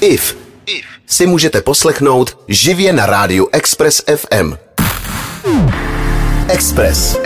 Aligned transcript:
IF 0.00 0.36
si 1.06 1.26
můžete 1.26 1.60
poslechnout 1.60 2.38
živě 2.48 2.92
na 2.92 3.06
rádiu 3.06 3.48
Express 3.52 4.02
FM. 4.16 4.54
Express. 6.48 7.16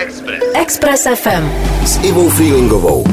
Express 0.54 1.06
FM. 1.14 1.50
S 1.84 1.98
Ivou 2.02 2.28
Freelingovou. 2.30 3.04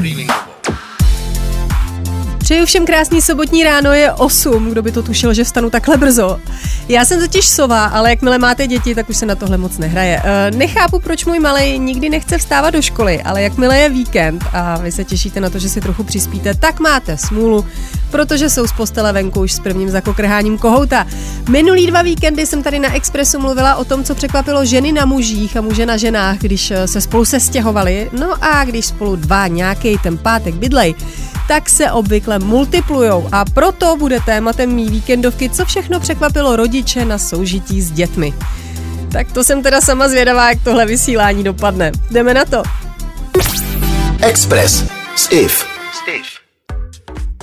Přeju 2.50 2.66
všem 2.66 2.86
krásný 2.86 3.22
sobotní 3.22 3.64
ráno, 3.64 3.92
je 3.92 4.12
8, 4.12 4.70
kdo 4.70 4.82
by 4.82 4.92
to 4.92 5.02
tušil, 5.02 5.34
že 5.34 5.44
vstanu 5.44 5.70
takhle 5.70 5.96
brzo. 5.96 6.40
Já 6.88 7.04
jsem 7.04 7.20
totiž 7.20 7.48
sova, 7.48 7.84
ale 7.84 8.10
jakmile 8.10 8.38
máte 8.38 8.66
děti, 8.66 8.94
tak 8.94 9.10
už 9.10 9.16
se 9.16 9.26
na 9.26 9.34
tohle 9.34 9.58
moc 9.58 9.78
nehraje. 9.78 10.22
E, 10.24 10.50
nechápu, 10.50 10.98
proč 10.98 11.24
můj 11.24 11.38
malý 11.38 11.78
nikdy 11.78 12.08
nechce 12.08 12.38
vstávat 12.38 12.74
do 12.74 12.82
školy, 12.82 13.22
ale 13.22 13.42
jakmile 13.42 13.78
je 13.78 13.88
víkend 13.88 14.44
a 14.52 14.78
vy 14.78 14.92
se 14.92 15.04
těšíte 15.04 15.40
na 15.40 15.50
to, 15.50 15.58
že 15.58 15.68
si 15.68 15.80
trochu 15.80 16.04
přispíte, 16.04 16.54
tak 16.54 16.80
máte 16.80 17.16
smůlu, 17.16 17.66
protože 18.10 18.50
jsou 18.50 18.66
z 18.66 18.72
postele 18.72 19.12
venku 19.12 19.40
už 19.40 19.52
s 19.52 19.60
prvním 19.60 19.90
zakokrháním 19.90 20.58
kohouta. 20.58 21.06
Minulý 21.48 21.86
dva 21.86 22.02
víkendy 22.02 22.46
jsem 22.46 22.62
tady 22.62 22.78
na 22.78 22.94
Expressu 22.94 23.38
mluvila 23.38 23.76
o 23.76 23.84
tom, 23.84 24.04
co 24.04 24.14
překvapilo 24.14 24.64
ženy 24.64 24.92
na 24.92 25.04
mužích 25.04 25.56
a 25.56 25.60
muže 25.60 25.86
na 25.86 25.96
ženách, 25.96 26.38
když 26.38 26.70
eh, 26.70 26.88
se 26.88 27.00
spolu 27.00 27.24
sestěhovali, 27.24 28.10
no 28.12 28.44
a 28.44 28.64
když 28.64 28.86
spolu 28.86 29.16
dva 29.16 29.46
nějaký 29.46 29.98
ten 29.98 30.18
pátek 30.18 30.54
bydlej, 30.54 30.94
tak 31.50 31.70
se 31.70 31.92
obvykle 31.92 32.38
multiplujou 32.38 33.28
a 33.32 33.44
proto 33.44 33.96
bude 33.96 34.20
tématem 34.20 34.70
mý 34.70 34.90
víkendovky, 34.90 35.50
co 35.50 35.64
všechno 35.64 36.00
překvapilo 36.00 36.56
rodiče 36.56 37.04
na 37.04 37.18
soužití 37.18 37.82
s 37.82 37.90
dětmi. 37.90 38.34
Tak 39.12 39.32
to 39.32 39.44
jsem 39.44 39.62
teda 39.62 39.80
sama 39.80 40.08
zvědavá, 40.08 40.48
jak 40.48 40.64
tohle 40.64 40.86
vysílání 40.86 41.44
dopadne. 41.44 41.92
Jdeme 42.10 42.34
na 42.34 42.44
to. 42.44 42.62
Express 44.22 44.84
s 45.16 45.32
IF. 45.32 45.64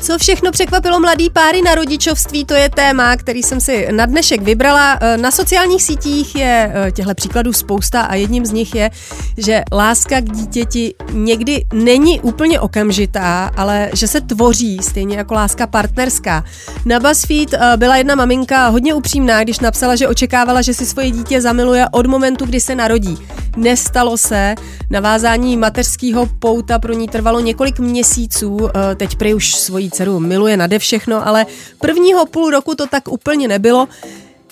Co 0.01 0.17
všechno 0.17 0.51
překvapilo 0.51 0.99
mladý 0.99 1.29
páry 1.29 1.61
na 1.61 1.75
rodičovství, 1.75 2.45
to 2.45 2.53
je 2.53 2.69
téma, 2.69 3.17
který 3.17 3.43
jsem 3.43 3.61
si 3.61 3.87
na 3.91 4.05
dnešek 4.05 4.41
vybrala. 4.41 4.97
E, 5.01 5.17
na 5.17 5.31
sociálních 5.31 5.83
sítích 5.83 6.35
je 6.35 6.73
e, 6.75 6.91
těchto 6.91 7.15
příkladů 7.15 7.53
spousta 7.53 8.01
a 8.01 8.15
jedním 8.15 8.45
z 8.45 8.51
nich 8.51 8.75
je, 8.75 8.89
že 9.37 9.63
láska 9.71 10.21
k 10.21 10.31
dítěti 10.31 10.93
někdy 11.11 11.65
není 11.73 12.19
úplně 12.19 12.59
okamžitá, 12.59 13.51
ale 13.57 13.89
že 13.93 14.07
se 14.07 14.21
tvoří 14.21 14.79
stejně 14.81 15.17
jako 15.17 15.33
láska 15.33 15.67
partnerská. 15.67 16.43
Na 16.85 16.99
BuzzFeed 16.99 17.53
e, 17.53 17.77
byla 17.77 17.95
jedna 17.95 18.15
maminka 18.15 18.67
hodně 18.67 18.93
upřímná, 18.93 19.43
když 19.43 19.59
napsala, 19.59 19.95
že 19.95 20.07
očekávala, 20.07 20.61
že 20.61 20.73
si 20.73 20.85
svoje 20.85 21.11
dítě 21.11 21.41
zamiluje 21.41 21.85
od 21.91 22.05
momentu, 22.05 22.45
kdy 22.45 22.59
se 22.59 22.75
narodí. 22.75 23.17
Nestalo 23.57 24.17
se, 24.17 24.55
navázání 24.89 25.57
mateřského 25.57 26.25
pouta 26.39 26.79
pro 26.79 26.93
ní 26.93 27.07
trvalo 27.07 27.39
několik 27.39 27.79
měsíců, 27.79 28.69
teď 28.95 29.15
prý 29.15 29.33
už 29.33 29.55
svoji 29.55 29.86
dceru 29.91 30.19
miluje 30.19 30.57
nade 30.57 30.79
všechno, 30.79 31.27
ale 31.27 31.45
prvního 31.79 32.25
půl 32.25 32.49
roku 32.49 32.75
to 32.75 32.87
tak 32.87 33.07
úplně 33.07 33.47
nebylo. 33.47 33.87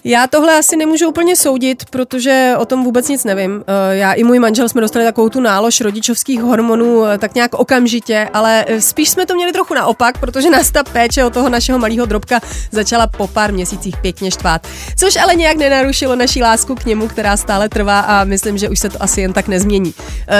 Já 0.08 0.28
tohle 0.28 0.58
asi 0.58 0.76
nemůžu 0.78 1.10
úplně 1.10 1.36
soudit, 1.36 1.86
protože 1.90 2.54
o 2.58 2.66
tom 2.66 2.84
vůbec 2.84 3.08
nic 3.08 3.24
nevím. 3.24 3.64
Eh, 3.68 3.96
já 3.96 4.14
i 4.14 4.24
můj 4.24 4.40
manžel 4.40 4.70
jsme 4.70 4.82
dostali 4.82 5.06
takovou 5.06 5.30
tu 5.30 5.40
nálož 5.40 5.82
rodičovských 5.82 6.42
hormonů 6.42 7.06
eh, 7.06 7.18
tak 7.18 7.36
nějak 7.36 7.54
okamžitě, 7.54 8.30
ale 8.34 8.66
eh, 8.68 8.82
spíš 8.82 9.10
jsme 9.10 9.26
to 9.26 9.36
měli 9.36 9.52
trochu 9.52 9.74
naopak, 9.74 10.18
protože 10.18 10.50
nás 10.50 10.72
ta 10.72 10.84
péče 10.84 11.24
o 11.24 11.30
toho 11.30 11.50
našeho 11.50 11.80
malého 11.80 12.06
drobka 12.06 12.40
začala 12.72 13.08
po 13.08 13.28
pár 13.28 13.54
měsících 13.54 13.98
pěkně 13.98 14.32
štvát. 14.32 14.68
Což 14.98 15.16
ale 15.16 15.36
nějak 15.36 15.58
nenarušilo 15.58 16.16
naší 16.16 16.44
lásku 16.44 16.76
k 16.76 16.86
němu, 16.86 17.08
která 17.08 17.38
stále 17.38 17.70
trvá 17.70 18.00
a 18.00 18.24
myslím, 18.24 18.58
že 18.58 18.70
už 18.70 18.80
se 18.80 18.90
to 18.90 19.04
asi 19.04 19.22
jen 19.22 19.34
tak 19.34 19.48
nezmění. 19.48 19.94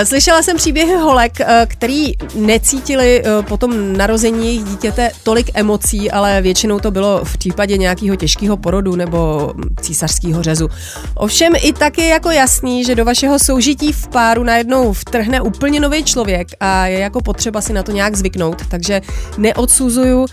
Slyšela 0.04 0.42
jsem 0.42 0.56
příběhy 0.56 0.94
holek, 0.94 1.32
který 1.66 2.12
necítili 2.34 3.22
po 3.48 3.56
tom 3.56 3.96
narození 3.96 4.46
jejich 4.46 4.64
dítěte 4.64 5.10
tolik 5.22 5.50
emocí, 5.54 6.10
ale 6.10 6.42
většinou 6.42 6.80
to 6.80 6.90
bylo 6.90 7.20
v 7.24 7.38
případě 7.38 7.76
nějakého 7.76 8.16
těžkého 8.16 8.56
porodu 8.56 8.96
nebo 8.96 9.52
císařského 9.80 10.42
řezu. 10.42 10.68
Ovšem 11.14 11.52
i 11.62 11.72
tak 11.72 11.98
je 11.98 12.06
jako 12.06 12.30
jasný, 12.30 12.84
že 12.84 12.94
do 12.94 13.04
vašeho 13.04 13.38
soužití 13.38 13.92
v 13.92 14.08
páru 14.08 14.44
najednou 14.44 14.92
vtrhne 14.92 15.40
úplně 15.40 15.80
nový 15.80 16.04
člověk 16.04 16.48
a 16.60 16.86
je 16.86 16.98
jako 16.98 17.20
potřeba 17.20 17.60
si 17.60 17.72
na 17.72 17.82
to 17.82 17.92
nějak 17.92 18.16
zvyknout, 18.16 18.66
takže 18.68 19.00
neodsuzuju 19.38 20.26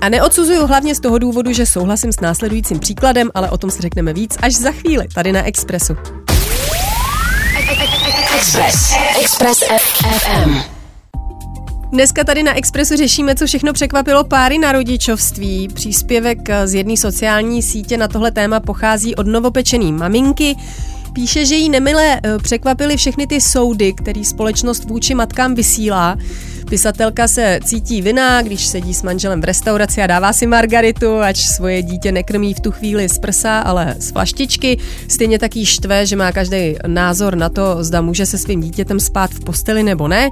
a 0.00 0.08
neodsuzuju 0.08 0.66
hlavně 0.66 0.94
z 0.94 1.00
toho 1.00 1.18
důvodu, 1.18 1.52
že 1.52 1.66
souhlasím 1.66 2.12
s 2.12 2.20
následujícím 2.20 2.78
příkladem, 2.78 3.30
ale 3.34 3.50
o 3.50 3.58
tom 3.58 3.70
si 3.70 3.82
řekneme 3.82 4.12
víc 4.12 4.36
až 4.42 4.54
za 4.54 4.70
chvíli 4.70 5.08
tady 5.14 5.32
na 5.32 5.42
Expressu. 5.42 5.96
Express. 8.34 8.94
Express 9.20 9.62
FM. 9.62 10.81
Dneska 11.92 12.24
tady 12.24 12.42
na 12.42 12.56
Expressu 12.56 12.96
řešíme, 12.96 13.34
co 13.34 13.46
všechno 13.46 13.72
překvapilo 13.72 14.24
páry 14.24 14.58
na 14.58 14.72
rodičovství. 14.72 15.68
Příspěvek 15.74 16.38
z 16.64 16.74
jedné 16.74 16.96
sociální 16.96 17.62
sítě 17.62 17.96
na 17.96 18.08
tohle 18.08 18.30
téma 18.30 18.60
pochází 18.60 19.14
od 19.14 19.26
novopečený 19.26 19.92
maminky. 19.92 20.56
Píše, 21.12 21.46
že 21.46 21.54
jí 21.54 21.70
nemile 21.70 22.20
eh, 22.22 22.38
překvapily 22.38 22.96
všechny 22.96 23.26
ty 23.26 23.40
soudy, 23.40 23.92
který 23.92 24.24
společnost 24.24 24.84
vůči 24.84 25.14
matkám 25.14 25.54
vysílá. 25.54 26.16
Pisatelka 26.70 27.28
se 27.28 27.58
cítí 27.64 28.02
vina, 28.02 28.42
když 28.42 28.66
sedí 28.66 28.94
s 28.94 29.02
manželem 29.02 29.40
v 29.40 29.44
restauraci 29.44 30.02
a 30.02 30.06
dává 30.06 30.32
si 30.32 30.46
margaritu, 30.46 31.18
ač 31.18 31.38
svoje 31.38 31.82
dítě 31.82 32.12
nekrmí 32.12 32.54
v 32.54 32.60
tu 32.60 32.70
chvíli 32.70 33.08
z 33.08 33.18
prsa, 33.18 33.58
ale 33.58 33.94
z 33.98 34.10
flaštičky. 34.10 34.78
Stejně 35.08 35.38
taky 35.38 35.66
štve, 35.66 36.06
že 36.06 36.16
má 36.16 36.32
každý 36.32 36.74
názor 36.86 37.36
na 37.36 37.48
to, 37.48 37.84
zda 37.84 38.00
může 38.00 38.26
se 38.26 38.38
svým 38.38 38.60
dítětem 38.60 39.00
spát 39.00 39.30
v 39.30 39.44
posteli 39.44 39.82
nebo 39.82 40.08
ne. 40.08 40.30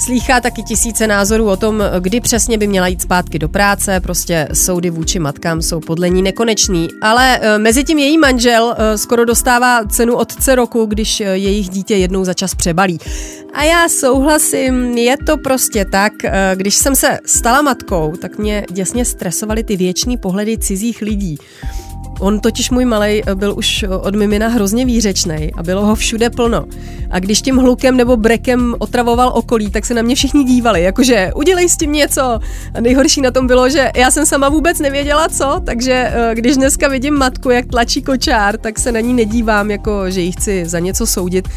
Slýchá 0.00 0.40
taky 0.40 0.62
tisíce 0.62 1.06
názorů 1.06 1.50
o 1.50 1.56
tom, 1.56 1.82
kdy 2.00 2.20
přesně 2.20 2.58
by 2.58 2.66
měla 2.66 2.86
jít 2.86 3.02
zpátky 3.02 3.38
do 3.38 3.48
práce, 3.48 4.00
prostě 4.00 4.48
soudy 4.52 4.90
vůči 4.90 5.18
matkám 5.18 5.62
jsou 5.62 5.80
podle 5.80 6.08
ní 6.08 6.22
nekonečný. 6.22 6.88
Ale 7.02 7.38
e, 7.38 7.58
mezi 7.58 7.84
tím 7.84 7.98
její 7.98 8.18
manžel 8.18 8.76
e, 8.78 8.98
skoro 8.98 9.24
dostává 9.24 9.84
cenu 9.84 10.16
otce 10.16 10.54
roku, 10.54 10.86
když 10.86 11.20
e, 11.20 11.24
jejich 11.24 11.68
dítě 11.68 11.96
jednou 11.96 12.24
za 12.24 12.34
čas 12.34 12.54
přebalí. 12.54 12.98
A 13.54 13.64
já 13.64 13.88
souhlasím, 13.88 14.98
je 14.98 15.16
to 15.26 15.36
prostě 15.36 15.84
tak, 15.84 16.12
když 16.54 16.74
jsem 16.74 16.96
se 16.96 17.18
stala 17.26 17.62
matkou, 17.62 18.12
tak 18.20 18.38
mě 18.38 18.64
děsně 18.70 19.04
stresovaly 19.04 19.64
ty 19.64 19.76
věční 19.76 20.16
pohledy 20.16 20.58
cizích 20.58 21.02
lidí. 21.02 21.38
On 22.20 22.40
totiž 22.40 22.70
můj 22.70 22.84
malej 22.84 23.22
eh, 23.26 23.34
byl 23.34 23.54
už 23.56 23.82
eh, 23.82 23.88
od 23.88 24.14
mimina 24.14 24.48
hrozně 24.48 24.84
výřečný 24.84 25.50
a 25.56 25.62
bylo 25.62 25.86
ho 25.86 25.94
všude 25.94 26.30
plno. 26.30 26.64
A 27.10 27.18
když 27.18 27.42
tím 27.42 27.56
hlukem 27.56 27.96
nebo 27.96 28.16
brekem 28.16 28.74
otravoval 28.78 29.32
okolí, 29.34 29.70
tak 29.70 29.86
se 29.86 29.94
na 29.94 30.02
mě 30.02 30.14
všichni 30.14 30.44
dívali, 30.44 30.82
jakože 30.82 31.30
udělej 31.34 31.68
s 31.68 31.76
tím 31.76 31.92
něco. 31.92 32.22
A 32.74 32.80
nejhorší 32.80 33.20
na 33.20 33.30
tom 33.30 33.46
bylo, 33.46 33.68
že 33.68 33.90
já 33.96 34.10
jsem 34.10 34.26
sama 34.26 34.48
vůbec 34.48 34.78
nevěděla 34.78 35.28
co, 35.28 35.62
takže 35.66 35.92
eh, 35.92 36.34
když 36.34 36.56
dneska 36.56 36.88
vidím 36.88 37.14
matku, 37.14 37.50
jak 37.50 37.66
tlačí 37.66 38.02
kočár, 38.02 38.58
tak 38.58 38.78
se 38.78 38.92
na 38.92 39.00
ní 39.00 39.14
nedívám, 39.14 39.70
jako 39.70 40.10
že 40.10 40.20
ji 40.20 40.32
chci 40.32 40.66
za 40.66 40.78
něco 40.78 41.06
soudit 41.06 41.48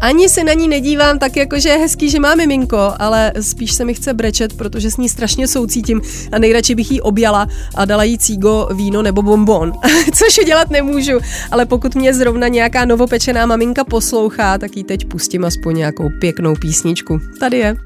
ani 0.00 0.28
se 0.28 0.44
na 0.44 0.52
ní 0.52 0.68
nedívám 0.68 1.18
tak 1.18 1.36
jako, 1.36 1.58
že 1.58 1.68
je 1.68 1.78
hezký, 1.78 2.10
že 2.10 2.20
má 2.20 2.34
miminko, 2.34 2.94
ale 2.98 3.32
spíš 3.40 3.72
se 3.72 3.84
mi 3.84 3.94
chce 3.94 4.14
brečet, 4.14 4.56
protože 4.56 4.90
s 4.90 4.96
ní 4.96 5.08
strašně 5.08 5.48
soucítím 5.48 6.00
a 6.32 6.38
nejradši 6.38 6.74
bych 6.74 6.90
jí 6.90 7.00
objala 7.00 7.46
a 7.74 7.84
dala 7.84 8.04
jí 8.04 8.18
cígo, 8.18 8.68
víno 8.74 9.02
nebo 9.02 9.22
bonbon. 9.22 9.72
Což 10.14 10.38
udělat 10.38 10.70
nemůžu, 10.70 11.18
ale 11.50 11.66
pokud 11.66 11.94
mě 11.94 12.14
zrovna 12.14 12.48
nějaká 12.48 12.84
novopečená 12.84 13.46
maminka 13.46 13.84
poslouchá, 13.84 14.58
tak 14.58 14.76
jí 14.76 14.84
teď 14.84 15.04
pustím 15.08 15.44
aspoň 15.44 15.76
nějakou 15.76 16.08
pěknou 16.20 16.54
písničku. 16.54 17.20
Tady 17.40 17.58
je. 17.58 17.76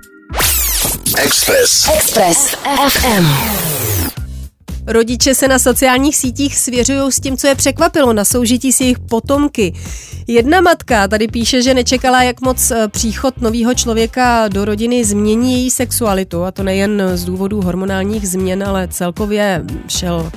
Express. 1.16 1.88
Express 1.94 2.54
FM. 2.88 3.87
Rodiče 4.90 5.34
se 5.34 5.48
na 5.48 5.58
sociálních 5.58 6.16
sítích 6.16 6.58
svěřují 6.58 7.12
s 7.12 7.20
tím, 7.20 7.36
co 7.36 7.46
je 7.46 7.54
překvapilo 7.54 8.12
na 8.12 8.24
soužití 8.24 8.72
s 8.72 8.80
jejich 8.80 8.98
potomky. 8.98 9.74
Jedna 10.26 10.60
matka 10.60 11.08
tady 11.08 11.28
píše, 11.28 11.62
že 11.62 11.74
nečekala, 11.74 12.22
jak 12.22 12.40
moc 12.40 12.70
eh, 12.70 12.88
příchod 12.88 13.40
nového 13.40 13.74
člověka 13.74 14.48
do 14.48 14.64
rodiny 14.64 15.04
změní 15.04 15.52
její 15.52 15.70
sexualitu, 15.70 16.44
a 16.44 16.50
to 16.50 16.62
nejen 16.62 17.02
z 17.14 17.24
důvodu 17.24 17.62
hormonálních 17.62 18.28
změn, 18.28 18.64
ale 18.64 18.88
celkově 18.88 19.64
šel 19.88 20.32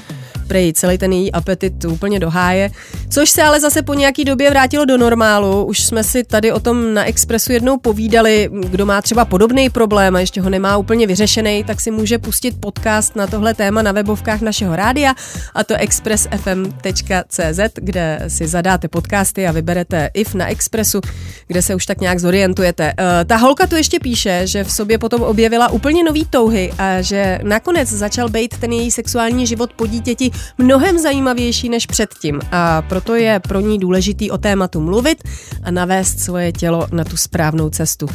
prej 0.51 0.73
celý 0.73 0.97
ten 0.97 1.13
její 1.13 1.31
apetit 1.31 1.85
úplně 1.85 2.19
do 2.19 2.29
háje, 2.29 2.69
což 3.09 3.29
se 3.29 3.43
ale 3.43 3.59
zase 3.59 3.81
po 3.81 3.93
nějaký 3.93 4.23
době 4.23 4.49
vrátilo 4.49 4.85
do 4.85 4.97
normálu. 4.97 5.63
Už 5.65 5.83
jsme 5.83 6.03
si 6.03 6.23
tady 6.23 6.51
o 6.51 6.59
tom 6.59 6.93
na 6.93 7.05
Expressu 7.05 7.51
jednou 7.51 7.77
povídali, 7.77 8.49
kdo 8.51 8.85
má 8.85 9.01
třeba 9.01 9.25
podobný 9.25 9.69
problém 9.69 10.15
a 10.15 10.19
ještě 10.19 10.41
ho 10.41 10.49
nemá 10.49 10.77
úplně 10.77 11.07
vyřešený, 11.07 11.63
tak 11.63 11.81
si 11.81 11.91
může 11.91 12.17
pustit 12.17 12.55
podcast 12.59 13.15
na 13.15 13.27
tohle 13.27 13.53
téma 13.53 13.81
na 13.81 13.91
webovkách 13.91 14.41
našeho 14.41 14.75
rádia 14.75 15.13
a 15.55 15.63
to 15.63 15.75
expressfm.cz, 15.75 17.59
kde 17.75 18.19
si 18.27 18.47
zadáte 18.47 18.87
podcasty 18.87 19.47
a 19.47 19.51
vyberete 19.51 20.09
IF 20.13 20.35
na 20.35 20.47
Expressu, 20.51 21.01
kde 21.47 21.61
se 21.61 21.75
už 21.75 21.85
tak 21.85 22.01
nějak 22.01 22.19
zorientujete. 22.19 22.93
Uh, 22.99 23.23
ta 23.25 23.35
holka 23.35 23.67
tu 23.67 23.75
ještě 23.75 23.99
píše, 23.99 24.47
že 24.47 24.63
v 24.63 24.71
sobě 24.71 24.97
potom 24.97 25.21
objevila 25.21 25.71
úplně 25.71 26.03
nový 26.03 26.25
touhy 26.25 26.73
a 26.77 27.01
že 27.01 27.39
nakonec 27.43 27.89
začal 27.89 28.29
být 28.29 28.57
ten 28.57 28.71
její 28.71 28.91
sexuální 28.91 29.47
život 29.47 29.73
po 29.73 29.87
dítěti 29.87 30.31
mnohem 30.57 30.99
zajímavější 30.99 31.69
než 31.69 31.85
předtím 31.85 32.41
a 32.51 32.81
proto 32.81 33.15
je 33.15 33.39
pro 33.39 33.59
ní 33.59 33.79
důležitý 33.79 34.31
o 34.31 34.37
tématu 34.37 34.81
mluvit 34.81 35.23
a 35.63 35.71
navést 35.71 36.19
svoje 36.19 36.51
tělo 36.51 36.87
na 36.91 37.03
tu 37.03 37.17
správnou 37.17 37.69
cestu. 37.69 38.07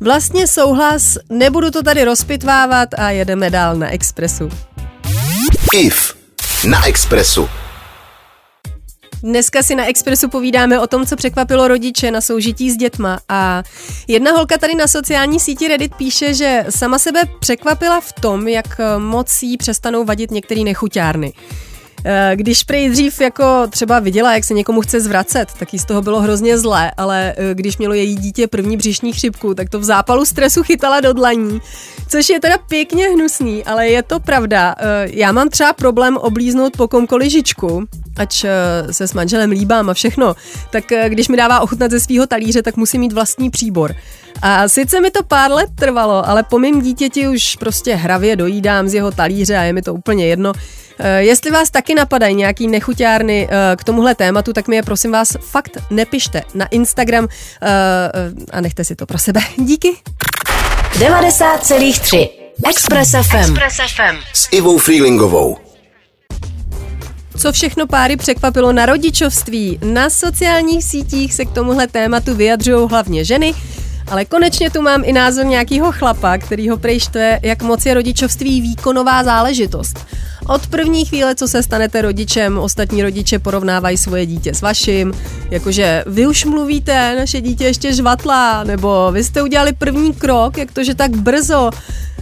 Vlastně 0.00 0.46
souhlas, 0.46 1.18
nebudu 1.30 1.70
to 1.70 1.82
tady 1.82 2.04
rozpitvávat 2.04 2.88
a 2.98 3.10
jedeme 3.10 3.50
dál 3.50 3.76
na 3.76 3.90
Expressu. 3.90 4.48
IF 5.74 6.16
na 6.64 6.86
Expressu. 6.86 7.48
Dneska 9.22 9.62
si 9.62 9.74
na 9.74 9.86
Expressu 9.86 10.28
povídáme 10.28 10.80
o 10.80 10.86
tom, 10.86 11.06
co 11.06 11.16
překvapilo 11.16 11.68
rodiče 11.68 12.10
na 12.10 12.20
soužití 12.20 12.70
s 12.70 12.76
dětma 12.76 13.18
a 13.28 13.62
jedna 14.08 14.32
holka 14.32 14.58
tady 14.58 14.74
na 14.74 14.88
sociální 14.88 15.40
síti 15.40 15.68
Reddit 15.68 15.94
píše, 15.94 16.34
že 16.34 16.64
sama 16.70 16.98
sebe 16.98 17.20
překvapila 17.40 18.00
v 18.00 18.12
tom, 18.12 18.48
jak 18.48 18.80
moc 18.98 19.42
jí 19.42 19.56
přestanou 19.56 20.04
vadit 20.04 20.30
některé 20.30 20.60
nechuťárny. 20.60 21.32
Eh, 22.08 22.32
když 22.36 22.64
prej 22.64 22.90
dřív 22.90 23.20
jako 23.20 23.44
třeba 23.70 23.98
viděla, 23.98 24.34
jak 24.34 24.44
se 24.44 24.54
někomu 24.54 24.80
chce 24.80 25.00
zvracet, 25.00 25.48
tak 25.58 25.72
jí 25.72 25.78
z 25.78 25.84
toho 25.84 26.02
bylo 26.02 26.20
hrozně 26.20 26.58
zlé, 26.58 26.90
ale 26.96 27.34
eh, 27.36 27.54
když 27.54 27.78
mělo 27.78 27.94
její 27.94 28.16
dítě 28.16 28.46
první 28.46 28.76
břišní 28.76 29.12
chřipku, 29.12 29.54
tak 29.54 29.68
to 29.68 29.78
v 29.78 29.84
zápalu 29.84 30.24
stresu 30.24 30.62
chytala 30.62 31.00
do 31.00 31.12
dlaní, 31.12 31.60
což 32.08 32.28
je 32.28 32.40
teda 32.40 32.58
pěkně 32.58 33.08
hnusný, 33.08 33.64
ale 33.64 33.88
je 33.88 34.02
to 34.02 34.20
pravda. 34.20 34.74
Eh, 34.78 35.08
já 35.10 35.32
mám 35.32 35.48
třeba 35.48 35.72
problém 35.72 36.16
oblíznout 36.16 36.76
po 36.76 36.88
komkoliv 36.88 37.30
žičku, 37.30 37.84
ač 38.16 38.44
se 38.90 39.08
s 39.08 39.14
manželem 39.14 39.50
líbám 39.50 39.90
a 39.90 39.94
všechno, 39.94 40.36
tak 40.70 40.84
když 41.08 41.28
mi 41.28 41.36
dává 41.36 41.60
ochutnat 41.60 41.90
ze 41.90 42.00
svého 42.00 42.26
talíře, 42.26 42.62
tak 42.62 42.76
musím 42.76 43.00
mít 43.00 43.12
vlastní 43.12 43.50
příbor. 43.50 43.94
A 44.42 44.68
sice 44.68 45.00
mi 45.00 45.10
to 45.10 45.22
pár 45.22 45.50
let 45.50 45.70
trvalo, 45.74 46.28
ale 46.28 46.42
po 46.42 46.58
mým 46.58 46.82
dítěti 46.82 47.28
už 47.28 47.56
prostě 47.56 47.94
hravě 47.94 48.36
dojídám 48.36 48.88
z 48.88 48.94
jeho 48.94 49.10
talíře 49.10 49.56
a 49.56 49.62
je 49.62 49.72
mi 49.72 49.82
to 49.82 49.94
úplně 49.94 50.26
jedno. 50.26 50.52
Eh, 50.98 51.22
jestli 51.22 51.50
vás 51.50 51.70
taky 51.70 51.94
napadají 51.94 52.34
nějaký 52.34 52.66
nechuťárny 52.68 53.48
eh, 53.50 53.76
k 53.76 53.84
tomuhle 53.84 54.14
tématu, 54.14 54.52
tak 54.52 54.68
mi 54.68 54.76
je 54.76 54.82
prosím 54.82 55.12
vás 55.12 55.36
fakt 55.40 55.78
nepište 55.90 56.42
na 56.54 56.66
Instagram 56.66 57.28
eh, 57.62 57.68
a 58.50 58.60
nechte 58.60 58.84
si 58.84 58.96
to 58.96 59.06
pro 59.06 59.18
sebe. 59.18 59.40
Díky. 59.58 59.96
90,3 60.96 62.28
Express 62.68 63.10
FM. 63.10 63.36
Express 63.36 63.76
FM. 63.76 64.16
S 64.32 64.48
Ivou 64.52 64.78
Freelingovou. 64.78 65.56
Co 67.38 67.52
všechno 67.52 67.86
páry 67.86 68.16
překvapilo 68.16 68.72
na 68.72 68.86
rodičovství? 68.86 69.78
Na 69.84 70.10
sociálních 70.10 70.84
sítích 70.84 71.34
se 71.34 71.44
k 71.44 71.50
tomuhle 71.50 71.86
tématu 71.86 72.34
vyjadřují 72.34 72.88
hlavně 72.88 73.24
ženy, 73.24 73.54
ale 74.08 74.24
konečně 74.24 74.70
tu 74.70 74.82
mám 74.82 75.02
i 75.04 75.12
názor 75.12 75.46
nějakého 75.46 75.92
chlapa, 75.92 76.38
který 76.38 76.68
ho 76.68 76.76
prejštve, 76.76 77.38
jak 77.42 77.62
moc 77.62 77.86
je 77.86 77.94
rodičovství 77.94 78.60
výkonová 78.60 79.24
záležitost. 79.24 80.06
Od 80.48 80.66
první 80.66 81.04
chvíle, 81.04 81.34
co 81.34 81.48
se 81.48 81.62
stanete 81.62 82.02
rodičem, 82.02 82.58
ostatní 82.58 83.02
rodiče 83.02 83.38
porovnávají 83.38 83.96
svoje 83.96 84.26
dítě 84.26 84.54
s 84.54 84.62
vaším, 84.62 85.12
jakože 85.50 86.04
vy 86.06 86.26
už 86.26 86.44
mluvíte, 86.44 87.16
naše 87.18 87.40
dítě 87.40 87.64
ještě 87.64 87.92
žvatlá, 87.92 88.64
nebo 88.64 89.12
vy 89.12 89.24
jste 89.24 89.42
udělali 89.42 89.72
první 89.72 90.12
krok, 90.12 90.58
jak 90.58 90.72
to, 90.72 90.84
že 90.84 90.94
tak 90.94 91.16
brzo, 91.16 91.70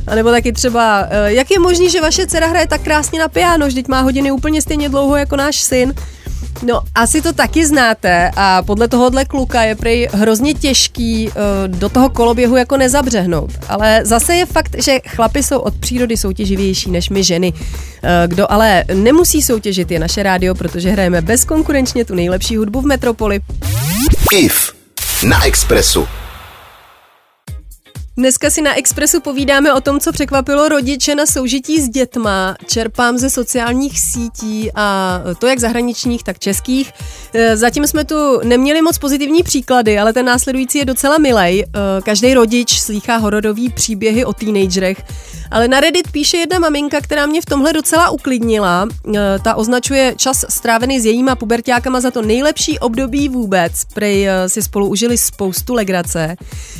a 0.07 0.15
nebo 0.15 0.31
taky 0.31 0.53
třeba, 0.53 1.07
eh, 1.11 1.33
jak 1.33 1.51
je 1.51 1.59
možné, 1.59 1.89
že 1.89 2.01
vaše 2.01 2.27
dcera 2.27 2.47
hraje 2.47 2.67
tak 2.67 2.81
krásně 2.81 3.21
na 3.21 3.29
piano, 3.29 3.67
vždyť 3.67 3.89
má 3.89 4.01
hodiny 4.01 4.33
úplně 4.33 4.63
stejně 4.63 4.89
dlouho 4.89 5.17
jako 5.17 5.37
náš 5.37 5.61
syn. 5.61 5.95
No, 6.63 6.81
asi 6.95 7.23
to 7.23 7.33
taky 7.33 7.67
znáte 7.67 8.31
a 8.37 8.63
podle 8.63 8.89
tohohle 8.89 9.25
kluka 9.25 9.63
je 9.63 9.75
prej 9.75 10.09
hrozně 10.13 10.55
těžký 10.55 11.29
uh, 11.29 11.33
do 11.79 11.89
toho 11.89 12.11
koloběhu 12.11 12.57
jako 12.57 12.77
nezabřehnout. 12.77 13.51
Ale 13.69 14.01
zase 14.05 14.35
je 14.35 14.47
fakt, 14.47 14.77
že 14.83 14.99
chlapy 15.09 15.43
jsou 15.43 15.59
od 15.59 15.75
přírody 15.75 16.17
soutěživější 16.17 16.91
než 16.91 17.11
my 17.11 17.25
ženy. 17.25 17.53
Uh, 17.53 17.61
kdo 18.27 18.53
ale 18.53 18.85
nemusí 18.95 19.43
soutěžit 19.43 19.91
je 19.91 19.99
naše 19.99 20.23
rádio, 20.23 20.55
protože 20.55 20.91
hrajeme 20.91 21.23
bezkonkurenčně 21.23 22.05
tu 22.05 22.15
nejlepší 22.15 22.57
hudbu 22.57 22.81
v 22.81 22.87
metropoli. 22.87 23.41
IF 24.33 24.73
na 25.23 25.45
Expressu. 25.45 26.07
Dneska 28.17 28.51
si 28.51 28.63
na 28.63 28.79
Expressu 28.79 29.21
povídáme 29.21 29.75
o 29.75 29.81
tom, 29.81 30.01
co 30.01 30.13
překvapilo 30.13 30.69
rodiče 30.69 31.15
na 31.15 31.27
soužití 31.27 31.81
s 31.81 31.89
dětma. 31.89 32.57
Čerpám 32.67 33.19
ze 33.19 33.31
sociálních 33.31 34.01
sítí 34.01 34.71
a 34.75 35.21
to 35.39 35.47
jak 35.47 35.59
zahraničních, 35.59 36.23
tak 36.23 36.39
českých. 36.39 36.93
E, 37.35 37.57
zatím 37.57 37.87
jsme 37.87 38.05
tu 38.05 38.41
neměli 38.45 38.83
moc 38.83 38.99
pozitivní 38.99 39.43
příklady, 39.43 39.99
ale 39.99 40.13
ten 40.13 40.27
následující 40.27 40.79
je 40.79 40.85
docela 40.85 41.19
milej. 41.19 41.61
E, 41.63 41.67
každý 42.03 42.35
rodič 42.35 42.81
slýchá 42.81 43.17
hororový 43.17 43.71
příběhy 43.71 44.25
o 44.25 44.33
teenagerech, 44.33 45.03
ale 45.51 45.69
na 45.69 45.81
Reddit 45.81 46.13
píše 46.13 46.37
jedna 46.37 46.59
maminka, 46.59 47.01
která 47.01 47.27
mě 47.27 47.43
v 47.43 47.47
tomhle 47.47 47.73
docela 47.73 48.11
uklidnila. 48.11 48.89
E, 49.15 49.39
ta 49.39 49.55
označuje 49.55 50.15
čas 50.17 50.45
strávený 50.49 51.01
s 51.01 51.05
jejíma 51.07 51.37
pubertákama 51.37 52.01
za 52.01 52.11
to 52.11 52.23
nejlepší 52.23 52.79
období 52.79 53.29
vůbec. 53.29 53.73
Prej 53.95 54.29
si 54.47 54.63
spolu 54.63 54.89
užili 54.89 55.19
spoustu 55.19 55.75
legrace. 55.75 56.37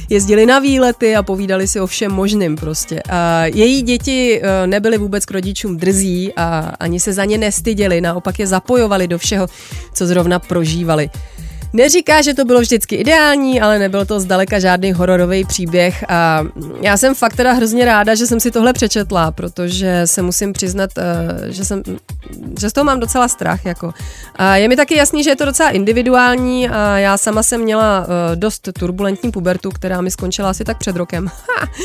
Jezdili 0.09 0.47
na 0.47 0.59
výlety 0.59 1.17
a 1.17 1.24
povídali 1.25 1.69
si 1.69 1.81
o 1.81 1.87
všem 1.87 2.13
možným 2.13 2.57
prostě. 2.57 3.03
A 3.11 3.47
její 3.47 3.83
děti 3.83 4.41
e, 4.43 4.67
nebyly 4.67 4.99
vůbec 4.99 5.25
k 5.25 5.31
rodičům 5.31 5.77
drzí 5.77 6.33
a 6.37 6.73
ani 6.81 7.01
se 7.01 7.13
za 7.13 7.25
ně 7.25 7.39
nestyděli, 7.39 8.01
naopak 8.01 8.39
je 8.39 8.47
zapojovali 8.47 9.09
do 9.09 9.19
všeho, 9.19 9.47
co 9.95 10.07
zrovna 10.07 10.39
prožívali. 10.39 11.11
Neříká, 11.75 12.23
že 12.23 12.35
to 12.35 12.45
bylo 12.45 12.61
vždycky 12.61 12.97
ideální, 12.97 13.61
ale 13.61 13.79
nebyl 13.79 14.07
to 14.07 14.21
zdaleka 14.21 14.59
žádný 14.59 14.93
hororový 14.93 15.45
příběh 15.45 16.05
a 16.09 16.45
já 16.81 16.97
jsem 16.97 17.15
fakt 17.15 17.37
teda 17.37 17.53
hrozně 17.53 17.85
ráda, 17.85 18.15
že 18.15 18.27
jsem 18.27 18.41
si 18.41 18.51
tohle 18.51 18.73
přečetla, 18.73 19.31
protože 19.31 20.03
se 20.05 20.23
musím 20.23 20.53
přiznat, 20.53 20.91
eh, 20.99 21.53
že, 21.53 21.65
jsem, 21.65 21.83
že 22.61 22.71
z 22.71 22.73
toho 22.73 22.85
mám 22.85 23.01
docela 23.01 23.29
strach. 23.29 23.65
Jako. 23.65 23.93
A 24.37 24.57
je 24.57 24.69
mi 24.69 24.77
taky 24.77 24.97
jasný, 24.97 25.25
že 25.25 25.31
je 25.31 25.37
to 25.37 25.45
docela 25.45 25.71
individuální 25.71 26.69
a 26.69 26.99
já 26.99 27.17
sama 27.17 27.43
jsem 27.43 27.61
měla 27.61 28.07
eh, 28.07 28.37
dost 28.37 28.69
turbulentní 28.79 29.31
pubertu, 29.31 29.71
která 29.71 30.01
mi 30.01 30.11
skončila 30.11 30.51
asi 30.51 30.65
tak 30.65 30.79
před 30.79 30.97
rokem. 30.97 31.31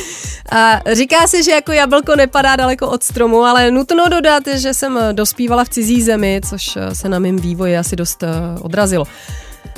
a 0.52 0.82
říká 0.94 1.28
se, 1.28 1.44
že 1.44 1.52
jako 1.52 1.72
jablko 1.72 2.16
nepadá 2.16 2.56
daleko 2.56 2.88
od 2.90 3.04
stromu, 3.04 3.44
ale 3.44 3.72
nutno 3.72 4.10
dodat, 4.10 4.44
že 4.54 4.74
jsem 4.74 5.00
dospívala 5.12 5.64
v 5.64 5.70
cizí 5.70 6.02
zemi, 6.02 6.42
což 6.50 6.78
se 6.94 7.10
na 7.10 7.20
mém 7.20 7.38
vývoji 7.38 7.78
asi 7.78 7.96
dost 7.96 8.24
eh, 8.24 8.28
odrazilo. 8.62 9.06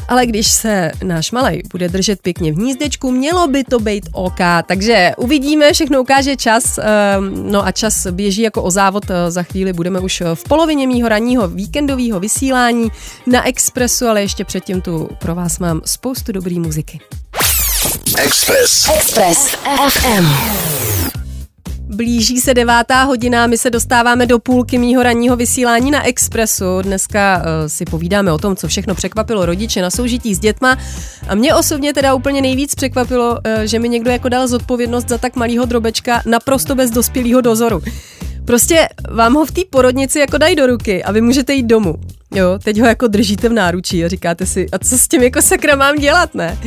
Ale 0.08 0.26
když 0.26 0.52
se 0.52 0.92
náš 1.04 1.32
malej 1.32 1.62
bude 1.72 1.90
držet 1.90 2.22
pěkně 2.22 2.52
v 2.52 2.56
hnízdečku, 2.56 3.12
mělo 3.12 3.48
by 3.48 3.64
to 3.64 3.80
být 3.80 4.10
OK. 4.12 4.40
Takže 4.66 5.12
uvidíme, 5.18 5.74
všechno 5.74 6.02
ukáže 6.02 6.36
čas. 6.36 6.78
Ehm, 6.78 7.52
no 7.52 7.66
a 7.66 7.72
čas 7.72 8.08
běží 8.08 8.42
jako 8.42 8.64
o 8.64 8.72
závod. 8.72 9.04
Eh, 9.10 9.32
za 9.32 9.44
chvíli 9.44 9.74
budeme 9.74 10.00
už 10.00 10.24
v 10.34 10.44
polovině 10.44 10.88
mýho 10.88 11.10
ranního 11.10 11.48
víkendového 11.48 12.20
vysílání 12.20 12.92
na 13.28 13.48
Expressu, 13.48 14.08
ale 14.08 14.22
ještě 14.22 14.46
předtím 14.46 14.82
tu 14.82 15.10
pro 15.20 15.36
vás 15.36 15.60
mám 15.60 15.82
spoustu 15.86 16.32
dobrý 16.32 16.60
muziky. 16.60 17.00
Express. 18.18 18.90
Express 18.90 19.56
FM. 19.90 21.21
Blíží 21.94 22.42
se 22.42 22.54
devátá 22.54 23.04
hodina, 23.04 23.48
my 23.48 23.58
se 23.58 23.70
dostáváme 23.70 24.26
do 24.26 24.40
půlky 24.40 24.78
mýho 24.78 25.04
ranního 25.04 25.36
vysílání 25.36 25.92
na 25.92 26.08
Expressu. 26.08 26.82
Dneska 26.82 27.38
uh, 27.38 27.68
si 27.68 27.86
povídáme 27.86 28.32
o 28.32 28.38
tom, 28.38 28.56
co 28.56 28.68
všechno 28.68 28.96
překvapilo 28.96 29.46
rodiče 29.46 29.82
na 29.82 29.90
soužití 29.90 30.36
s 30.36 30.40
dětma. 30.40 30.78
A 31.28 31.36
mě 31.36 31.56
osobně 31.56 31.94
teda 31.94 32.14
úplně 32.14 32.42
nejvíc 32.42 32.76
překvapilo, 32.76 33.32
uh, 33.32 33.40
že 33.64 33.80
mi 33.80 33.90
někdo 33.90 34.12
jako 34.12 34.30
dal 34.30 34.48
zodpovědnost 34.48 35.10
za 35.10 35.18
tak 35.18 35.36
malého 35.36 35.66
drobečka 35.66 36.22
naprosto 36.26 36.76
bez 36.76 36.92
dospělého 36.92 37.42
dozoru. 37.42 37.82
Prostě 38.46 38.90
vám 39.12 39.34
ho 39.34 39.46
v 39.46 39.52
té 39.52 39.62
porodnici 39.70 40.20
jako 40.20 40.38
dají 40.38 40.56
do 40.56 40.68
ruky 40.68 41.04
a 41.04 41.12
vy 41.12 41.22
můžete 41.22 41.54
jít 41.54 41.66
domů. 41.66 41.96
Jo, 42.36 42.60
teď 42.64 42.80
ho 42.80 42.88
jako 42.88 43.08
držíte 43.08 43.50
v 43.50 43.54
náručí 43.54 44.06
a 44.06 44.08
říkáte 44.08 44.46
si, 44.46 44.70
a 44.72 44.80
co 44.80 44.98
s 44.98 45.08
tím 45.08 45.24
jako 45.24 45.42
sakra 45.42 45.76
mám 45.76 45.96
dělat, 45.96 46.36
ne? 46.36 46.58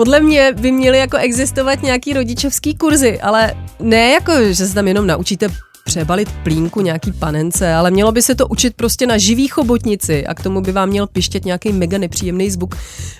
Podle 0.00 0.20
mě 0.20 0.52
by 0.52 0.72
měly 0.72 0.98
jako 0.98 1.16
existovat 1.16 1.82
nějaký 1.82 2.12
rodičovský 2.12 2.74
kurzy, 2.74 3.20
ale 3.20 3.54
ne 3.80 4.10
jako, 4.10 4.32
že 4.50 4.66
se 4.66 4.74
tam 4.74 4.88
jenom 4.88 5.06
naučíte 5.06 5.48
přebalit 5.84 6.28
plínku 6.42 6.80
nějaký 6.80 7.12
panence, 7.12 7.74
ale 7.74 7.90
mělo 7.90 8.12
by 8.12 8.22
se 8.22 8.34
to 8.34 8.46
učit 8.46 8.74
prostě 8.76 9.06
na 9.06 9.18
živý 9.18 9.48
chobotnici 9.48 10.26
a 10.26 10.34
k 10.34 10.42
tomu 10.42 10.60
by 10.60 10.72
vám 10.72 10.88
měl 10.88 11.06
pištět 11.06 11.44
nějaký 11.44 11.72
mega 11.72 11.98
nepříjemný 11.98 12.50
zvuk 12.50 12.74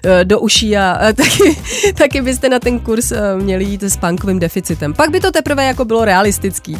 eh, 0.04 0.24
do 0.24 0.40
uší 0.40 0.76
a 0.76 1.12
taky, 1.12 1.56
taky 1.94 2.22
byste 2.22 2.48
na 2.48 2.58
ten 2.58 2.78
kurz 2.78 3.12
eh, 3.12 3.36
měli 3.36 3.64
jít 3.64 3.82
s 3.82 3.96
pánkovým 3.96 4.38
deficitem. 4.38 4.94
Pak 4.94 5.10
by 5.10 5.20
to 5.20 5.30
teprve 5.30 5.64
jako 5.64 5.84
bylo 5.84 6.04
realistický. 6.04 6.78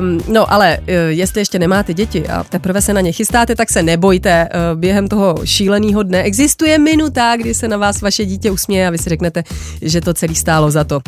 Um, 0.00 0.20
no 0.28 0.52
ale 0.52 0.78
uh, 0.78 0.86
jestli 1.08 1.40
ještě 1.40 1.58
nemáte 1.58 1.94
děti 1.94 2.28
a 2.28 2.44
teprve 2.44 2.82
se 2.82 2.92
na 2.92 3.00
ně 3.00 3.12
chystáte, 3.12 3.56
tak 3.56 3.70
se 3.70 3.82
nebojte. 3.82 4.48
Uh, 4.48 4.80
během 4.80 5.08
toho 5.08 5.34
šíleného 5.44 6.02
dne 6.02 6.22
existuje 6.22 6.78
minuta, 6.78 7.36
kdy 7.36 7.54
se 7.54 7.68
na 7.68 7.76
vás 7.76 8.00
vaše 8.00 8.24
dítě 8.24 8.50
usměje 8.50 8.86
a 8.86 8.90
vy 8.90 8.98
si 8.98 9.08
řeknete, 9.08 9.42
že 9.82 10.00
to 10.00 10.14
celý 10.14 10.34
stálo 10.34 10.70
za 10.70 10.84
to. 10.84 11.00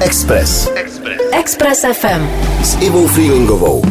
Express. 0.00 0.68
Express. 0.74 1.20
Express 1.32 1.84
FM. 1.92 2.26
S 2.62 2.76
Ivou 2.80 3.06
Freelingovou. 3.06 3.82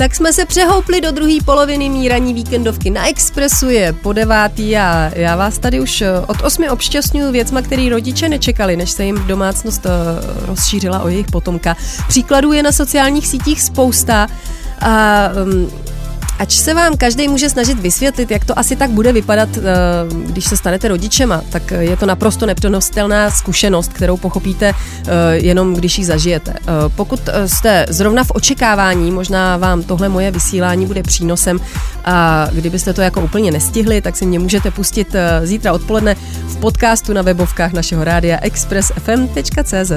Tak 0.00 0.14
jsme 0.14 0.32
se 0.32 0.46
přehoupli 0.46 1.00
do 1.00 1.10
druhé 1.10 1.38
poloviny 1.44 1.88
míraní 1.88 2.34
víkendovky 2.34 2.90
na 2.90 3.08
Expressu, 3.08 3.68
je 3.68 3.92
po 3.92 4.12
devátý 4.12 4.76
a 4.76 5.10
já 5.14 5.36
vás 5.36 5.58
tady 5.58 5.80
už 5.80 6.02
eh, 6.02 6.20
od 6.26 6.42
osmi 6.42 6.70
obšťastňuju 6.70 7.32
věcma, 7.32 7.62
který 7.62 7.88
rodiče 7.88 8.28
nečekali, 8.28 8.76
než 8.76 8.90
se 8.90 9.04
jim 9.04 9.26
domácnost 9.26 9.86
eh, 9.86 9.90
rozšířila 10.46 11.00
o 11.00 11.08
jejich 11.08 11.26
potomka. 11.26 11.76
Příkladů 12.08 12.52
je 12.52 12.62
na 12.62 12.72
sociálních 12.72 13.26
sítích 13.26 13.62
spousta 13.62 14.26
a 14.80 15.28
um, 15.44 15.70
ač 16.40 16.52
se 16.56 16.74
vám 16.74 16.96
každý 16.96 17.28
může 17.28 17.50
snažit 17.50 17.78
vysvětlit, 17.78 18.30
jak 18.30 18.44
to 18.44 18.58
asi 18.58 18.76
tak 18.76 18.90
bude 18.90 19.12
vypadat, 19.12 19.48
eh, 19.56 19.62
když 20.26 20.44
se 20.44 20.56
stanete 20.56 20.88
rodičema, 20.88 21.42
tak 21.50 21.70
je 21.70 21.96
to 21.96 22.06
naprosto 22.06 22.46
nepřenostelná 22.46 23.30
zkušenost, 23.30 23.92
kterou 23.92 24.16
pochopíte 24.16 24.72
eh, 24.72 25.36
jenom, 25.36 25.74
když 25.74 25.98
ji 25.98 26.04
zažijete. 26.04 26.54
Eh, 26.56 26.64
pokud 26.96 27.20
jste 27.46 27.86
zrovna 27.88 28.24
v 28.24 28.30
očekávání, 28.30 29.10
možná 29.10 29.56
vám 29.56 29.82
tohle 29.82 30.08
moje 30.08 30.30
vysílání 30.30 30.86
bude 30.86 31.02
přínosem 31.02 31.60
a 32.04 32.46
kdybyste 32.52 32.92
to 32.92 33.00
jako 33.00 33.20
úplně 33.20 33.50
nestihli, 33.50 34.00
tak 34.00 34.16
si 34.16 34.26
mě 34.26 34.38
můžete 34.38 34.70
pustit 34.70 35.14
zítra 35.42 35.72
odpoledne 35.72 36.16
v 36.46 36.56
podcastu 36.56 37.12
na 37.12 37.22
webovkách 37.22 37.72
našeho 37.72 38.04
rádia 38.04 38.38
expressfm.cz. 38.42 39.92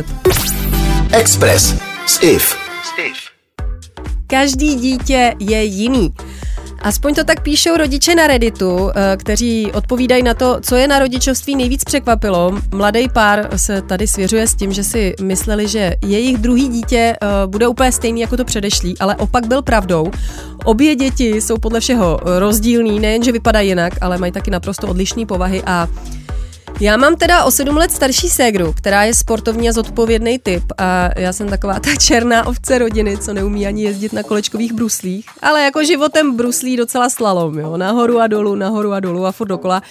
Express 1.11 1.75
s 2.07 2.19
IF. 2.21 2.55
Každý 4.33 4.75
dítě 4.75 5.33
je 5.39 5.63
jiný. 5.63 6.13
Aspoň 6.81 7.13
to 7.15 7.23
tak 7.23 7.43
píšou 7.43 7.77
rodiče 7.77 8.15
na 8.15 8.27
Redditu, 8.27 8.89
eh, 8.89 9.17
kteří 9.17 9.71
odpovídají 9.71 10.23
na 10.23 10.33
to, 10.33 10.57
co 10.61 10.75
je 10.75 10.87
na 10.87 10.99
rodičovství 10.99 11.55
nejvíc 11.55 11.83
překvapilo. 11.83 12.57
Mladý 12.71 13.09
pár 13.09 13.49
se 13.55 13.81
tady 13.81 14.07
svěřuje 14.07 14.47
s 14.47 14.55
tím, 14.55 14.73
že 14.73 14.83
si 14.83 15.13
mysleli, 15.21 15.67
že 15.67 15.95
jejich 16.05 16.37
druhý 16.37 16.67
dítě 16.69 17.15
eh, 17.21 17.27
bude 17.47 17.67
úplně 17.67 17.91
stejný 17.91 18.21
jako 18.21 18.37
to 18.37 18.45
předešlý, 18.45 18.97
ale 18.97 19.15
opak 19.15 19.47
byl 19.47 19.61
pravdou. 19.61 20.11
Obě 20.65 20.95
děti 20.95 21.41
jsou 21.41 21.57
podle 21.57 21.79
všeho 21.79 22.19
rozdílný, 22.23 22.99
nejenže 22.99 23.31
vypadají 23.31 23.69
jinak, 23.69 23.93
ale 24.01 24.17
mají 24.17 24.31
taky 24.31 24.51
naprosto 24.51 24.87
odlišné 24.87 25.25
povahy 25.25 25.63
a 25.65 25.87
já 26.79 26.97
mám 26.97 27.15
teda 27.15 27.43
o 27.43 27.51
sedm 27.51 27.77
let 27.77 27.91
starší 27.91 28.29
ségru, 28.29 28.73
která 28.73 29.03
je 29.03 29.13
sportovní 29.13 29.69
a 29.69 29.71
zodpovědný 29.71 30.39
typ 30.39 30.63
a 30.77 31.09
já 31.19 31.33
jsem 31.33 31.49
taková 31.49 31.79
ta 31.79 31.95
černá 31.95 32.47
ovce 32.47 32.77
rodiny, 32.77 33.17
co 33.17 33.33
neumí 33.33 33.67
ani 33.67 33.83
jezdit 33.83 34.13
na 34.13 34.23
kolečkových 34.23 34.73
bruslích, 34.73 35.25
ale 35.41 35.63
jako 35.63 35.83
životem 35.83 36.35
bruslí 36.35 36.77
docela 36.77 37.09
slalom, 37.09 37.59
jo, 37.59 37.77
nahoru 37.77 38.19
a 38.19 38.27
dolů, 38.27 38.55
nahoru 38.55 38.93
a 38.93 38.99
dolů 38.99 39.25
a 39.25 39.31
furt 39.31 39.47
dokola 39.47 39.81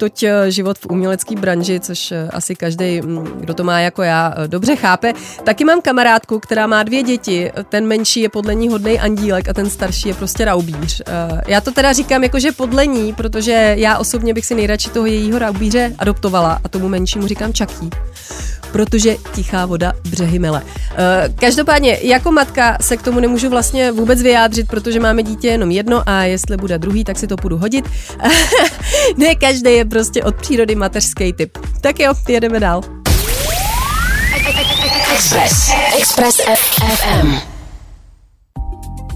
toť 0.00 0.22
eh, 0.22 0.50
život 0.50 0.78
v 0.78 0.86
umělecké 0.86 1.36
branži, 1.36 1.80
což 1.80 2.12
eh, 2.12 2.28
asi 2.32 2.56
každý, 2.56 3.00
mm, 3.00 3.44
kdo 3.44 3.54
to 3.54 3.64
má 3.64 3.80
jako 3.80 4.02
já, 4.02 4.34
eh, 4.36 4.48
dobře 4.48 4.76
chápe. 4.76 5.12
Taky 5.44 5.64
mám 5.64 5.80
kamarádku, 5.80 6.40
která 6.40 6.66
má 6.66 6.82
dvě 6.82 7.02
děti. 7.02 7.52
Ten 7.68 7.86
menší 7.86 8.20
je 8.20 8.28
podle 8.28 8.54
ní 8.54 8.68
hodný 8.68 9.00
andílek 9.00 9.48
a 9.48 9.52
ten 9.52 9.70
starší 9.70 10.08
je 10.08 10.14
prostě 10.14 10.44
raubíř. 10.44 11.02
Já 11.46 11.60
to 11.60 11.72
teda 11.72 11.92
říkám 11.92 12.22
jakože 12.22 12.52
podle 12.52 12.86
ní, 12.86 13.12
protože 13.12 13.74
já 13.78 13.98
osobně 13.98 14.34
bych 14.34 14.46
si 14.46 14.54
nejradši 14.54 14.90
toho 14.90 15.06
jejího 15.06 15.38
raubíře 15.38 15.94
adoptovala 15.98 16.60
a 16.64 16.68
tomu 16.68 16.88
menšímu 16.88 17.26
říkám 17.26 17.52
čaký 17.52 17.90
protože 18.72 19.16
tichá 19.34 19.66
voda 19.66 19.92
břehy 20.10 20.38
mele. 20.38 20.62
Každopádně, 21.34 21.98
jako 22.02 22.32
matka 22.32 22.78
se 22.80 22.96
k 22.96 23.02
tomu 23.02 23.20
nemůžu 23.20 23.48
vlastně 23.48 23.92
vůbec 23.92 24.22
vyjádřit, 24.22 24.68
protože 24.68 25.00
máme 25.00 25.22
dítě 25.22 25.48
jenom 25.48 25.70
jedno 25.70 26.02
a 26.06 26.22
jestli 26.22 26.56
bude 26.56 26.78
druhý, 26.78 27.04
tak 27.04 27.18
si 27.18 27.26
to 27.26 27.36
budu 27.36 27.58
hodit. 27.58 27.84
ne, 29.16 29.34
každý 29.34 29.70
je 29.70 29.84
prostě 29.90 30.24
od 30.24 30.34
přírody 30.34 30.74
mateřský 30.74 31.32
typ. 31.32 31.58
Tak 31.80 32.00
jo, 32.00 32.12
jedeme 32.28 32.60
dál. 32.60 32.80
Express. 35.12 35.70
Express 35.98 36.40
FM. 36.40 37.34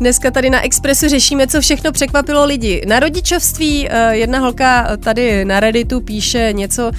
Dneska 0.00 0.30
tady 0.30 0.50
na 0.50 0.64
Expressu 0.64 1.08
řešíme, 1.08 1.46
co 1.46 1.60
všechno 1.60 1.92
překvapilo 1.92 2.44
lidi. 2.44 2.82
Na 2.86 3.00
rodičovství 3.00 3.88
eh, 3.90 4.16
jedna 4.16 4.38
holka 4.38 4.96
tady 4.96 5.44
na 5.44 5.60
Redditu 5.60 6.00
píše 6.00 6.48
něco, 6.52 6.90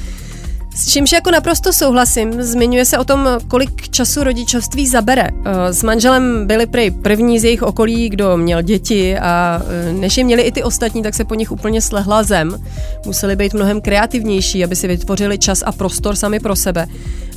s 0.76 0.90
čímž 0.90 1.12
jako 1.12 1.32
naprosto 1.32 1.74
souhlasím, 1.74 2.44
zmiňuje 2.44 2.86
se 2.86 2.98
o 2.98 3.04
tom, 3.04 3.28
kolik 3.48 3.90
času 3.90 4.24
rodičovství 4.24 4.88
zabere. 4.88 5.30
Eh, 5.46 5.74
s 5.74 5.84
manželem 5.84 6.48
byli 6.48 6.66
prej 6.66 6.92
první 6.92 7.40
z 7.40 7.44
jejich 7.44 7.64
okolí, 7.64 8.10
kdo 8.10 8.38
měl 8.38 8.62
děti 8.62 9.18
a 9.18 9.62
eh, 9.90 9.94
než 9.94 10.18
je 10.18 10.24
měli 10.24 10.42
i 10.42 10.52
ty 10.52 10.64
ostatní, 10.64 11.04
tak 11.04 11.16
se 11.16 11.26
po 11.26 11.36
nich 11.36 11.52
úplně 11.52 11.82
slehla 11.82 12.24
zem. 12.24 12.64
Museli 13.06 13.36
být 13.36 13.54
mnohem 13.54 13.82
kreativnější, 13.82 14.64
aby 14.64 14.76
si 14.76 14.88
vytvořili 14.88 15.38
čas 15.38 15.64
a 15.66 15.72
prostor 15.72 16.16
sami 16.16 16.40
pro 16.40 16.56
sebe. 16.56 16.88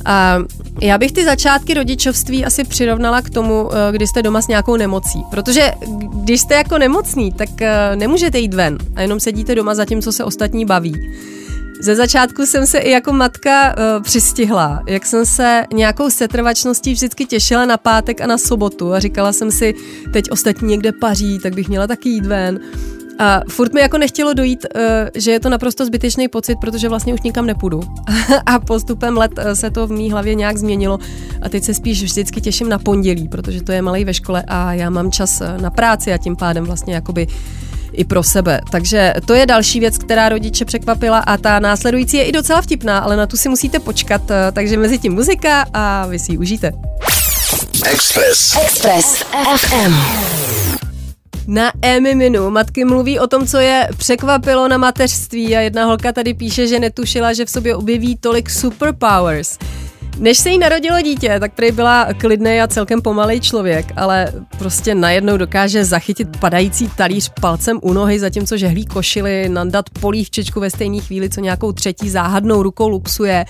A 0.05 0.39
já 0.81 0.97
bych 0.97 1.11
ty 1.11 1.25
začátky 1.25 1.73
rodičovství 1.73 2.45
asi 2.45 2.63
přirovnala 2.63 3.21
k 3.21 3.29
tomu, 3.29 3.69
eh, 3.71 3.91
kdy 3.91 4.07
jste 4.07 4.21
doma 4.21 4.41
s 4.41 4.47
nějakou 4.47 4.75
nemocí. 4.75 5.23
Protože 5.31 5.71
když 6.23 6.41
jste 6.41 6.55
jako 6.55 6.77
nemocný, 6.77 7.31
tak 7.31 7.49
nemůžete 7.95 8.39
jít 8.39 8.53
ven 8.53 8.77
a 8.95 9.01
jenom 9.01 9.19
sedíte 9.19 9.55
doma 9.55 9.75
za 9.75 9.85
tím, 9.85 10.01
co 10.01 10.11
se 10.11 10.23
ostatní 10.23 10.65
baví. 10.65 10.95
Ze 11.81 11.95
začátku 11.95 12.45
jsem 12.45 12.67
se 12.67 12.77
i 12.77 12.91
jako 12.91 13.13
matka 13.13 13.75
uh, 13.77 14.03
přistihla, 14.03 14.83
jak 14.87 15.05
jsem 15.05 15.25
se 15.25 15.65
nějakou 15.73 16.09
setrvačností 16.09 16.93
vždycky 16.93 17.25
těšila 17.25 17.65
na 17.65 17.77
pátek 17.77 18.21
a 18.21 18.27
na 18.27 18.37
sobotu 18.37 18.93
a 18.93 18.99
říkala 18.99 19.33
jsem 19.33 19.51
si, 19.51 19.73
teď 20.13 20.31
ostatní 20.31 20.67
někde 20.67 20.91
paří, 20.91 21.39
tak 21.43 21.55
bych 21.55 21.69
měla 21.69 21.87
taky 21.87 22.09
jít 22.09 22.25
ven. 22.25 22.59
A 23.19 23.41
furt 23.49 23.73
mi 23.73 23.81
jako 23.81 23.97
nechtělo 23.97 24.33
dojít, 24.33 24.65
uh, 24.75 24.81
že 25.15 25.31
je 25.31 25.39
to 25.39 25.49
naprosto 25.49 25.85
zbytečný 25.85 26.27
pocit, 26.27 26.57
protože 26.61 26.89
vlastně 26.89 27.13
už 27.13 27.21
nikam 27.21 27.45
nepůjdu. 27.45 27.81
a 28.45 28.59
postupem 28.59 29.17
let 29.17 29.31
uh, 29.37 29.51
se 29.51 29.71
to 29.71 29.87
v 29.87 29.91
mý 29.91 30.11
hlavě 30.11 30.35
nějak 30.35 30.57
změnilo 30.57 30.99
a 31.41 31.49
teď 31.49 31.63
se 31.63 31.73
spíš 31.73 32.03
vždycky 32.03 32.41
těším 32.41 32.69
na 32.69 32.79
pondělí, 32.79 33.27
protože 33.27 33.63
to 33.63 33.71
je 33.71 33.81
malý 33.81 34.05
ve 34.05 34.13
škole 34.13 34.43
a 34.47 34.73
já 34.73 34.89
mám 34.89 35.11
čas 35.11 35.41
na 35.61 35.69
práci 35.69 36.13
a 36.13 36.17
tím 36.17 36.35
pádem 36.35 36.65
vlastně 36.65 36.93
jakoby 36.93 37.27
i 37.99 38.03
pro 38.05 38.23
sebe. 38.23 38.61
Takže 38.71 39.13
to 39.25 39.33
je 39.33 39.45
další 39.45 39.79
věc, 39.79 39.97
která 39.97 40.29
rodiče 40.29 40.65
překvapila 40.65 41.19
a 41.19 41.37
ta 41.37 41.59
následující 41.59 42.17
je 42.17 42.23
i 42.23 42.31
docela 42.31 42.61
vtipná, 42.61 42.99
ale 42.99 43.17
na 43.17 43.27
tu 43.27 43.37
si 43.37 43.49
musíte 43.49 43.79
počkat, 43.79 44.31
eh, 44.31 44.51
takže 44.51 44.77
mezi 44.77 44.97
tím 44.97 45.13
muzika 45.13 45.65
a 45.73 46.05
vy 46.05 46.19
si 46.19 46.31
ji 46.31 46.37
užijte. 46.37 46.71
Express. 47.85 48.57
Express 48.61 49.23
FM. 49.57 49.93
Na 51.47 51.71
Emiminu 51.81 52.49
matky 52.49 52.85
mluví 52.85 53.19
o 53.19 53.27
tom, 53.27 53.47
co 53.47 53.57
je 53.57 53.89
překvapilo 53.97 54.67
na 54.67 54.77
mateřství 54.77 55.57
a 55.57 55.59
jedna 55.59 55.85
holka 55.85 56.11
tady 56.11 56.33
píše, 56.33 56.67
že 56.67 56.79
netušila, 56.79 57.33
že 57.33 57.45
v 57.45 57.49
sobě 57.49 57.75
objeví 57.75 58.17
tolik 58.17 58.49
superpowers. 58.49 59.57
Než 60.19 60.37
se 60.37 60.49
jí 60.49 60.57
narodilo 60.57 61.01
dítě, 61.01 61.39
tak 61.39 61.53
prý 61.53 61.71
byla 61.71 62.07
klidný 62.13 62.61
a 62.61 62.67
celkem 62.67 63.01
pomalej 63.01 63.39
člověk, 63.39 63.93
ale 63.95 64.33
prostě 64.57 64.95
najednou 64.95 65.37
dokáže 65.37 65.85
zachytit 65.85 66.37
padající 66.39 66.89
talíř 66.89 67.31
palcem 67.41 67.79
u 67.81 67.93
nohy, 67.93 68.19
zatímco 68.19 68.57
žehlí 68.57 68.85
košily, 68.85 69.49
nandat 69.49 69.89
polívčičku 69.89 70.59
ve 70.59 70.69
stejné 70.69 71.01
chvíli, 71.01 71.29
co 71.29 71.41
nějakou 71.41 71.71
třetí 71.71 72.09
záhadnou 72.09 72.63
rukou 72.63 72.89
luxuje, 72.89 73.45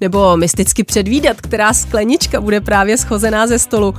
nebo 0.00 0.36
mysticky 0.36 0.84
předvídat, 0.84 1.40
která 1.40 1.72
sklenička 1.72 2.40
bude 2.40 2.60
právě 2.60 2.98
schozená 2.98 3.46
ze 3.46 3.58
stolu. 3.58 3.94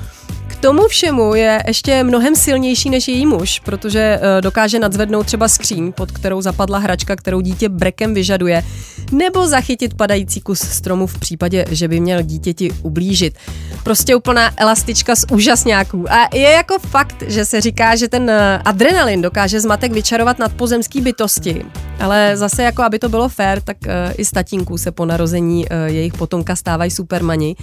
Tomu 0.66 0.88
všemu 0.88 1.36
je 1.36 1.64
ještě 1.68 2.04
mnohem 2.04 2.36
silnější 2.36 2.90
než 2.90 3.08
její 3.08 3.26
muž, 3.26 3.60
protože 3.60 4.20
eh, 4.22 4.42
dokáže 4.42 4.80
nadzvednout 4.80 5.26
třeba 5.26 5.48
skříň, 5.48 5.92
pod 5.92 6.12
kterou 6.12 6.42
zapadla 6.42 6.78
hračka, 6.78 7.16
kterou 7.16 7.42
dítě 7.42 7.70
brekem 7.70 8.14
vyžaduje, 8.14 8.64
nebo 9.12 9.48
zachytit 9.48 9.94
padající 9.94 10.42
kus 10.42 10.60
stromu 10.60 11.08
v 11.08 11.20
případě, 11.20 11.66
že 11.70 11.88
by 11.88 12.00
měl 12.00 12.22
dítěti 12.22 12.72
ublížit. 12.82 13.38
Prostě 13.84 14.16
úplná 14.16 14.52
elastička 14.58 15.16
z 15.16 15.26
úžasňáků. 15.32 16.12
A 16.12 16.36
je 16.36 16.50
jako 16.52 16.80
fakt, 16.80 17.24
že 17.28 17.46
se 17.46 17.62
říká, 17.62 17.96
že 17.96 18.08
ten 18.08 18.30
eh, 18.30 18.62
adrenalin 18.66 19.22
dokáže 19.22 19.60
zmatek 19.60 19.92
vyčarovat 19.92 20.40
nad 20.40 20.54
pozemský 20.54 21.02
bytosti. 21.02 21.66
Ale 22.00 22.38
zase 22.38 22.64
jako 22.64 22.84
aby 22.84 23.00
to 23.00 23.10
bylo 23.10 23.30
fér, 23.30 23.62
tak 23.62 23.78
eh, 23.88 24.14
i 24.18 24.26
statínků 24.26 24.78
se 24.78 24.92
po 24.92 25.06
narození 25.06 25.66
jejich 25.86 26.14
potomka 26.14 26.56
stávají 26.56 26.92
supermani. 26.92 27.56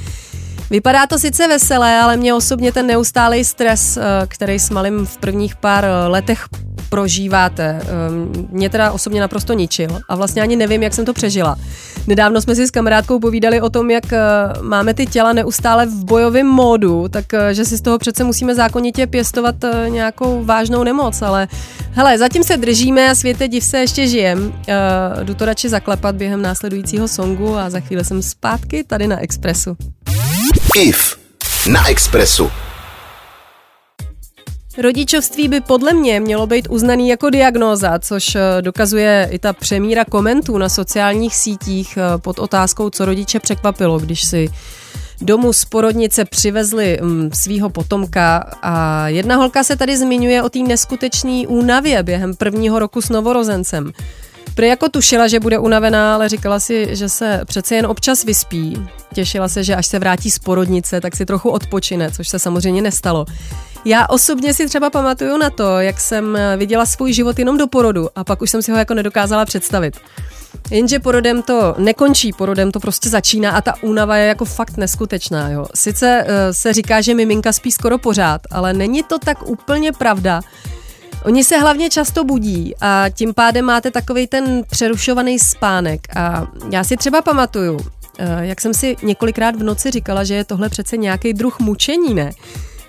Vypadá 0.73 1.07
to 1.07 1.19
sice 1.19 1.49
veselé, 1.49 2.00
ale 2.00 2.17
mě 2.17 2.35
osobně 2.35 2.73
ten 2.73 2.87
neustálý 2.87 3.45
stres, 3.45 3.97
eh, 3.97 4.02
který 4.29 4.59
s 4.59 4.71
malým 4.71 5.07
v 5.07 5.17
prvních 5.17 5.57
pár 5.57 5.85
eh, 5.85 6.07
letech 6.07 6.45
prožíváte, 6.88 7.81
eh, 7.83 7.87
mě 8.50 8.71
teda 8.71 8.93
osobně 8.93 9.21
naprosto 9.21 9.52
ničil 9.52 10.00
a 10.09 10.17
vlastně 10.17 10.43
ani 10.43 10.57
nevím, 10.57 10.83
jak 10.83 10.95
jsem 10.95 11.05
to 11.05 11.12
přežila. 11.12 11.57
Nedávno 12.07 12.41
jsme 12.41 12.55
si 12.55 12.67
s 12.67 12.71
kamarádkou 12.71 13.19
povídali 13.19 13.61
o 13.61 13.71
tom, 13.71 13.91
jak 13.91 14.05
máme 14.61 14.95
ty 14.95 15.07
těla 15.07 15.33
neustále 15.33 15.87
v 15.87 16.05
bojovém 16.05 16.47
módu, 16.47 17.09
tak 17.09 17.25
že 17.52 17.64
si 17.64 17.76
z 17.76 17.81
toho 17.81 17.99
přece 17.99 18.25
musíme 18.25 18.55
zákonitě 18.55 19.07
pěstovat 19.07 19.55
nějakou 19.88 20.45
vážnou 20.45 20.85
nemoc, 20.85 21.23
ale 21.23 21.49
hele, 21.91 22.19
zatím 22.19 22.45
se 22.45 22.57
držíme 22.57 23.11
a 23.11 23.14
světe 23.14 23.49
div 23.49 23.64
se 23.64 23.79
ještě 23.79 24.07
žijem. 24.07 24.52
Jdu 25.23 25.35
to 25.35 25.45
radši 25.45 25.69
zaklepat 25.69 26.14
během 26.17 26.43
následujícího 26.43 27.09
songu 27.09 27.57
a 27.57 27.71
za 27.71 27.81
chvíli 27.81 28.05
jsem 28.05 28.23
zpátky 28.23 28.85
tady 28.85 29.07
na 29.07 29.21
Expressu. 29.21 29.76
IF 30.76 31.19
na 31.73 31.88
Expressu. 31.88 32.50
Rodičovství 34.79 35.49
by 35.49 35.61
podle 35.61 35.93
mě 35.93 36.21
mělo 36.21 36.47
být 36.47 36.69
uznaný 36.71 37.09
jako 37.09 37.31
diagnóza, 37.31 37.99
což 37.99 38.35
eh, 38.35 38.62
dokazuje 38.62 39.29
i 39.31 39.38
ta 39.38 39.52
přemíra 39.52 40.05
komentů 40.05 40.59
na 40.59 40.69
sociálních 40.69 41.37
sítích 41.37 41.97
eh, 41.97 42.19
pod 42.19 42.38
otázkou, 42.38 42.91
co 42.91 43.05
rodiče 43.05 43.41
překvapilo, 43.41 43.99
když 43.99 44.25
si 44.25 44.49
domů 45.21 45.52
z 45.52 45.64
porodnice 45.64 46.25
přivezli 46.25 46.99
mm, 47.02 47.31
svého 47.35 47.71
potomka 47.71 48.50
a 48.62 49.09
jedna 49.09 49.37
holka 49.37 49.64
se 49.64 49.76
tady 49.76 49.97
zmiňuje 49.97 50.43
o 50.43 50.49
té 50.49 50.59
neskutečné 50.59 51.43
únavě 51.49 52.02
během 52.02 52.35
prvního 52.35 52.79
roku 52.79 53.02
s 53.02 53.09
novorozencem. 53.09 53.93
Prý 54.54 54.68
jako 54.68 54.88
tušila, 54.88 55.28
že 55.28 55.40
bude 55.40 55.59
unavená, 55.59 56.14
ale 56.14 56.28
říkala 56.28 56.61
si, 56.61 56.97
že 56.97 57.09
se 57.09 57.40
přece 57.44 57.75
jen 57.75 57.87
občas 57.87 58.25
vyspí. 58.25 58.87
Těšila 59.14 59.49
se, 59.49 59.64
že 59.64 59.76
až 59.76 59.87
se 59.87 59.99
vrátí 59.99 60.30
z 60.30 60.38
porodnice, 60.38 61.00
tak 61.00 61.16
si 61.16 61.26
trochu 61.26 61.50
odpočine, 61.50 62.11
což 62.11 62.28
se 62.28 62.38
samozřejmě 62.38 62.82
nestalo. 62.82 63.26
Já 63.85 64.06
osobně 64.06 64.54
si 64.54 64.66
třeba 64.66 64.90
pamatuju 64.90 65.37
na 65.37 65.50
to, 65.50 65.80
jak 65.80 66.00
jsem 66.00 66.38
viděla 66.56 66.87
svůj 66.87 67.12
život 67.12 67.38
jenom 67.38 67.59
do 67.59 67.66
porodu 67.66 68.09
a 68.16 68.25
pak 68.25 68.42
už 68.42 68.50
jsem 68.50 68.62
si 68.62 68.71
ho 68.73 68.78
jako 68.78 68.94
nedokázala 68.94 69.44
představit. 69.44 69.97
Jenže 70.71 70.99
porodem 70.99 71.42
to 71.42 71.75
nekončí, 71.78 72.32
porodem 72.32 72.73
to 72.73 72.80
prostě 72.80 73.09
začíná 73.09 73.50
a 73.50 73.61
ta 73.61 73.75
únava 73.82 74.16
je 74.16 74.26
jako 74.26 74.44
fakt 74.44 74.76
neskutečná. 74.76 75.50
Jo. 75.50 75.66
Sice 75.75 76.25
uh, 76.25 76.30
se 76.52 76.73
říká, 76.73 77.00
že 77.00 77.14
miminka 77.14 77.52
spí 77.52 77.73
skoro 77.73 77.99
pořád, 77.99 78.40
ale 78.50 78.73
není 78.73 79.02
to 79.02 79.18
tak 79.18 79.49
úplně 79.49 79.92
pravda. 79.92 80.40
Oni 81.25 81.45
se 81.45 81.59
hlavně 81.59 81.91
často 81.91 82.25
budí 82.25 82.75
a 82.81 83.05
tím 83.14 83.35
pádem 83.35 83.64
máte 83.64 83.91
takový 83.91 84.26
ten 84.26 84.62
přerušovaný 84.71 85.38
spánek. 85.38 86.00
A 86.17 86.47
já 86.71 86.85
si 86.85 86.97
třeba 86.97 87.23
pamatuju, 87.23 87.81
eh, 88.19 88.47
jak 88.47 88.61
jsem 88.61 88.75
si 88.75 88.97
několikrát 89.02 89.57
v 89.57 89.62
noci 89.62 89.91
říkala, 89.91 90.25
že 90.25 90.35
je 90.35 90.45
tohle 90.45 90.69
přece 90.69 90.97
nějaký 90.97 91.33
druh 91.33 91.61
mučení, 91.61 92.14
ne? 92.14 92.31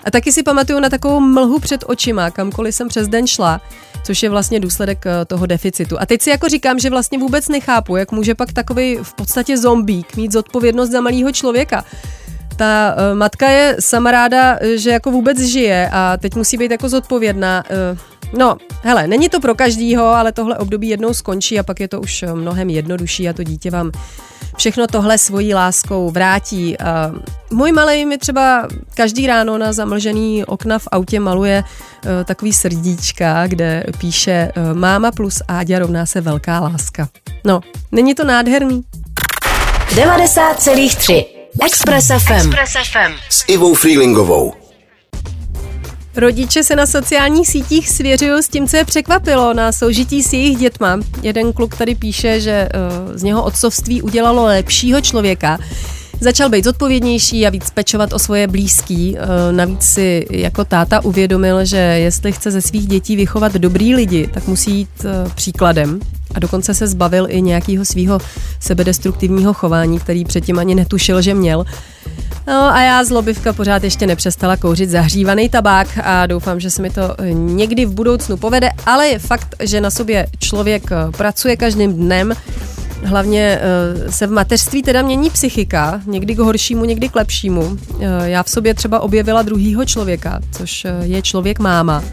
A 0.03 0.11
taky 0.11 0.31
si 0.31 0.43
pamatuju 0.43 0.79
na 0.79 0.89
takovou 0.89 1.19
mlhu 1.19 1.59
před 1.59 1.83
očima, 1.87 2.31
kamkoliv 2.31 2.75
jsem 2.75 2.87
přes 2.87 3.07
den 3.07 3.27
šla, 3.27 3.61
což 4.03 4.23
je 4.23 4.29
vlastně 4.29 4.59
důsledek 4.59 5.05
eh, 5.05 5.25
toho 5.25 5.45
deficitu. 5.45 6.01
A 6.01 6.05
teď 6.05 6.21
si 6.21 6.29
jako 6.29 6.49
říkám, 6.49 6.79
že 6.79 6.89
vlastně 6.89 7.17
vůbec 7.17 7.49
nechápu, 7.49 7.95
jak 7.95 8.11
může 8.11 8.35
pak 8.35 8.53
takový 8.53 8.97
v 9.03 9.13
podstatě 9.13 9.57
zombík 9.57 10.15
mít 10.15 10.31
zodpovědnost 10.31 10.89
za 10.89 11.01
malého 11.01 11.31
člověka. 11.31 11.85
Ta 12.57 12.95
uh, 12.95 13.17
matka 13.17 13.49
je 13.49 13.75
sama 13.79 14.11
ráda, 14.11 14.59
že 14.75 14.89
jako 14.89 15.11
vůbec 15.11 15.39
žije 15.39 15.89
a 15.93 16.17
teď 16.17 16.35
musí 16.35 16.57
být 16.57 16.71
jako 16.71 16.89
zodpovědná. 16.89 17.63
No, 18.33 18.57
hele, 18.81 19.07
není 19.07 19.29
to 19.29 19.39
pro 19.39 19.55
každýho, 19.55 20.05
ale 20.05 20.31
tohle 20.31 20.57
období 20.57 20.89
jednou 20.89 21.13
skončí 21.13 21.59
a 21.59 21.63
pak 21.63 21.79
je 21.79 21.87
to 21.87 22.01
už 22.01 22.25
mnohem 22.33 22.69
jednodušší 22.69 23.29
a 23.29 23.33
to 23.33 23.43
dítě 23.43 23.71
vám 23.71 23.91
všechno 24.57 24.87
tohle 24.87 25.17
svojí 25.17 25.53
láskou 25.53 26.11
vrátí. 26.11 26.77
Uh, 27.11 27.19
můj 27.51 27.71
malý 27.71 28.05
mi 28.05 28.17
třeba 28.17 28.67
každý 28.93 29.27
ráno 29.27 29.57
na 29.57 29.73
zamlžený 29.73 30.45
okna 30.45 30.79
v 30.79 30.87
autě 30.91 31.19
maluje 31.19 31.63
uh, 31.63 32.11
takový 32.25 32.53
srdíčka, 32.53 33.47
kde 33.47 33.83
píše 33.97 34.51
uh, 34.57 34.77
máma 34.77 35.11
plus 35.11 35.41
Áďa 35.47 35.79
rovná 35.79 36.05
se 36.05 36.21
velká 36.21 36.59
láska. 36.59 37.09
No, 37.45 37.61
není 37.91 38.15
to 38.15 38.23
nádherný? 38.23 38.83
90,3 39.95 41.25
Express 41.65 42.07
FM. 42.07 42.33
Express 42.33 42.73
FM. 42.91 43.13
S 43.29 43.43
Ivou 43.47 43.73
Freelingovou. 43.73 44.62
Rodiče 46.15 46.63
se 46.63 46.75
na 46.75 46.85
sociálních 46.85 47.47
sítích 47.47 47.89
svěřují 47.89 48.43
s 48.43 48.47
tím, 48.47 48.67
co 48.67 48.77
je 48.77 48.85
překvapilo 48.85 49.53
na 49.53 49.71
soužití 49.71 50.23
s 50.23 50.33
jejich 50.33 50.57
dětma. 50.57 50.99
Jeden 51.21 51.53
kluk 51.53 51.77
tady 51.77 51.95
píše, 51.95 52.41
že 52.41 52.69
uh, 53.07 53.17
z 53.17 53.23
něho 53.23 53.43
otcovství 53.43 54.01
udělalo 54.01 54.43
lepšího 54.43 55.01
člověka. 55.01 55.59
Začal 56.19 56.49
být 56.49 56.63
zodpovědnější 56.63 57.47
a 57.47 57.49
víc 57.49 57.69
pečovat 57.69 58.13
o 58.13 58.19
svoje 58.19 58.47
blízký. 58.47 59.17
Eh, 59.17 59.51
navíc 59.51 59.83
si 59.83 60.25
jako 60.29 60.65
táta 60.65 61.03
uvědomil, 61.03 61.65
že 61.65 61.77
jestli 61.77 62.31
chce 62.31 62.51
ze 62.51 62.61
svých 62.61 62.87
dětí 62.87 63.15
vychovat 63.15 63.53
dobrý 63.53 63.95
lidi, 63.95 64.27
tak 64.33 64.47
musí 64.47 64.71
jít 64.71 65.05
eh, 65.05 65.29
příkladem. 65.35 65.99
A 66.33 66.39
dokonce 66.39 66.73
se 66.73 66.87
zbavil 66.87 67.27
i 67.29 67.41
nějakého 67.41 67.85
svého 67.85 68.19
sebedestruktivního 68.59 69.53
chování, 69.53 69.99
který 69.99 70.25
předtím 70.25 70.59
ani 70.59 70.75
netušil, 70.75 71.21
že 71.21 71.33
měl. 71.33 71.65
No 72.47 72.73
a 72.73 72.81
já 72.81 73.03
zlobivka 73.03 73.53
pořád 73.53 73.83
ještě 73.83 74.07
nepřestala 74.07 74.57
kouřit 74.57 74.89
zahřívaný 74.89 75.49
tabák 75.49 75.87
a 76.03 76.25
doufám, 76.25 76.59
že 76.59 76.69
se 76.69 76.81
mi 76.81 76.89
to 76.89 77.15
někdy 77.33 77.85
v 77.85 77.93
budoucnu 77.93 78.37
povede, 78.37 78.69
ale 78.85 79.07
je 79.07 79.19
fakt, 79.19 79.55
že 79.59 79.81
na 79.81 79.91
sobě 79.91 80.27
člověk 80.39 80.91
eh, 80.91 81.11
pracuje 81.17 81.57
každým 81.57 81.93
dnem, 81.93 82.33
Hlavně 83.05 83.59
eh, 83.61 84.11
se 84.11 84.27
v 84.27 84.31
mateřství 84.31 84.83
teda 84.83 85.01
mění 85.01 85.29
psychika, 85.29 86.01
někdy 86.05 86.35
k 86.35 86.39
horšímu, 86.39 86.85
někdy 86.85 87.09
k 87.09 87.15
lepšímu. 87.15 87.77
Eh, 87.99 88.05
já 88.29 88.43
v 88.43 88.49
sobě 88.49 88.73
třeba 88.73 88.99
objevila 88.99 89.41
druhýho 89.41 89.85
člověka, 89.85 90.39
což 90.51 90.87
je 91.01 91.21
člověk 91.21 91.59
máma. 91.59 92.03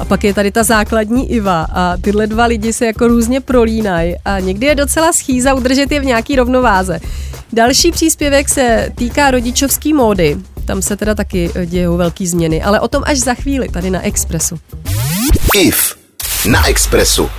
A 0.00 0.04
pak 0.04 0.24
je 0.24 0.34
tady 0.34 0.50
ta 0.50 0.62
základní 0.62 1.32
Iva 1.32 1.66
a 1.74 1.96
tyhle 1.96 2.26
dva 2.26 2.44
lidi 2.44 2.72
se 2.72 2.86
jako 2.86 3.08
různě 3.08 3.40
prolínají 3.40 4.14
a 4.24 4.40
někdy 4.40 4.66
je 4.66 4.74
docela 4.74 5.12
schýza 5.12 5.54
udržet 5.54 5.92
je 5.92 6.00
v 6.00 6.04
nějaký 6.04 6.36
rovnováze. 6.36 7.00
Další 7.52 7.90
příspěvek 7.90 8.48
se 8.48 8.92
týká 8.94 9.30
rodičovský 9.30 9.92
módy. 9.92 10.36
Tam 10.64 10.82
se 10.82 10.96
teda 10.96 11.14
taky 11.14 11.50
dějou 11.66 11.96
velké 11.96 12.26
změny, 12.26 12.62
ale 12.62 12.80
o 12.80 12.88
tom 12.88 13.02
až 13.06 13.18
za 13.18 13.34
chvíli 13.34 13.68
tady 13.68 13.90
na 13.90 14.02
Expressu. 14.02 14.58
IF 15.54 15.96
na 16.50 16.68
Expressu. 16.68 17.30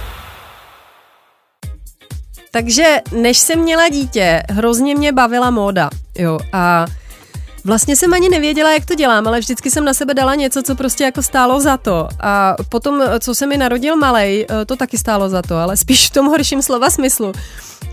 Takže 2.52 2.98
než 3.22 3.38
jsem 3.38 3.60
měla 3.60 3.90
dítě, 3.90 4.44
hrozně 4.50 4.96
mě 4.96 5.12
bavila 5.12 5.50
móda. 5.50 5.90
Jo, 6.18 6.40
a 6.54 6.86
Vlastně 7.64 7.96
jsem 7.96 8.14
ani 8.14 8.30
nevěděla, 8.30 8.74
jak 8.74 8.86
to 8.86 8.96
dělám, 8.96 9.28
ale 9.28 9.40
vždycky 9.40 9.72
jsem 9.72 9.86
na 9.86 9.94
sebe 9.94 10.14
dala 10.14 10.36
něco, 10.36 10.64
co 10.64 10.76
prostě 10.76 11.04
jako 11.04 11.24
stálo 11.24 11.60
za 11.60 11.78
to. 11.78 12.08
A 12.20 12.56
potom, 12.70 13.04
co 13.20 13.36
se 13.36 13.48
mi 13.48 13.58
narodil 13.58 13.96
malej, 13.96 14.46
eh, 14.50 14.66
to 14.66 14.76
taky 14.76 14.98
stálo 14.98 15.30
za 15.30 15.42
to, 15.42 15.56
ale 15.58 15.78
spíš 15.78 16.08
v 16.08 16.14
tom 16.14 16.26
horším 16.26 16.62
slova 16.62 16.90
smyslu. 16.90 17.32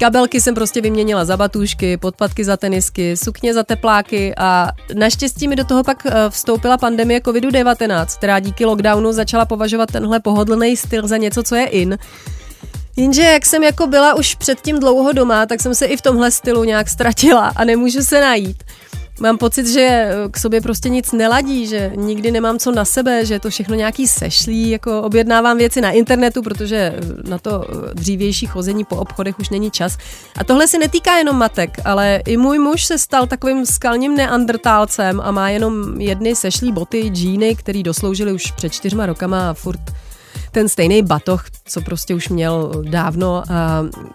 Kabelky 0.00 0.40
jsem 0.40 0.54
prostě 0.54 0.80
vyměnila 0.80 1.24
za 1.24 1.36
batůžky, 1.36 1.96
podpatky 1.96 2.44
za 2.44 2.56
tenisky, 2.56 3.16
sukně 3.16 3.54
za 3.54 3.62
tepláky 3.62 4.34
a 4.36 4.68
naštěstí 4.94 5.48
mi 5.48 5.56
do 5.56 5.64
toho 5.64 5.84
pak 5.84 6.06
eh, 6.06 6.12
vstoupila 6.30 6.78
pandemie 6.78 7.20
COVID-19, 7.20 8.06
která 8.06 8.40
díky 8.40 8.64
lockdownu 8.64 9.12
začala 9.12 9.44
považovat 9.44 9.92
tenhle 9.92 10.20
pohodlný 10.20 10.76
styl 10.76 11.08
za 11.08 11.16
něco, 11.16 11.42
co 11.42 11.54
je 11.54 11.66
in. 11.66 11.98
Jenže 12.96 13.22
jak 13.22 13.46
jsem 13.46 13.62
jako 13.62 13.86
byla 13.86 14.14
už 14.14 14.34
předtím 14.34 14.80
dlouho 14.80 15.12
doma, 15.12 15.46
tak 15.46 15.60
jsem 15.60 15.74
se 15.74 15.86
i 15.86 15.96
v 15.96 16.02
tomhle 16.02 16.30
stylu 16.30 16.64
nějak 16.64 16.88
ztratila 16.88 17.52
a 17.56 17.64
nemůžu 17.64 18.02
se 18.02 18.20
najít. 18.20 18.64
Mám 19.20 19.38
pocit, 19.38 19.66
že 19.66 19.80
eh, 19.80 20.14
k 20.30 20.38
sobě 20.38 20.60
prostě 20.60 20.88
nic 20.88 21.12
neladí, 21.12 21.66
že 21.66 21.92
nikdy 21.96 22.30
nemám 22.30 22.58
co 22.58 22.70
na 22.70 22.84
sebe, 22.84 23.26
že 23.26 23.34
je 23.34 23.40
to 23.40 23.50
všechno 23.50 23.74
nějaký 23.74 24.08
sešlý, 24.08 24.70
jako 24.70 25.02
objednávám 25.02 25.58
věci 25.58 25.80
na 25.80 25.90
internetu, 25.90 26.42
protože 26.42 26.76
eh, 26.76 27.28
na 27.28 27.38
to 27.38 27.64
eh, 27.68 27.94
dřívější 27.94 28.46
chození 28.46 28.84
po 28.84 28.96
obchodech 28.96 29.38
už 29.38 29.50
není 29.50 29.70
čas. 29.70 29.98
A 30.36 30.44
tohle 30.44 30.68
se 30.68 30.78
netýká 30.78 31.16
jenom 31.16 31.36
matek, 31.36 31.78
ale 31.84 32.22
i 32.26 32.36
můj 32.36 32.58
muž 32.58 32.84
se 32.84 32.98
stal 32.98 33.26
takovým 33.26 33.66
skalním 33.66 34.16
neandrtálcem 34.16 35.20
a 35.20 35.30
má 35.30 35.50
jenom 35.50 36.00
jedny 36.00 36.36
sešlý 36.36 36.72
boty, 36.72 37.08
džíny, 37.08 37.56
který 37.56 37.82
dosloužily 37.82 38.32
už 38.32 38.50
před 38.50 38.72
čtyřma 38.72 39.06
rokama 39.06 39.50
a 39.50 39.54
furt 39.54 39.80
ten 40.50 40.68
stejný 40.68 41.02
batoh, 41.02 41.44
co 41.64 41.80
prostě 41.80 42.14
už 42.14 42.28
měl 42.28 42.72
dávno. 42.90 43.42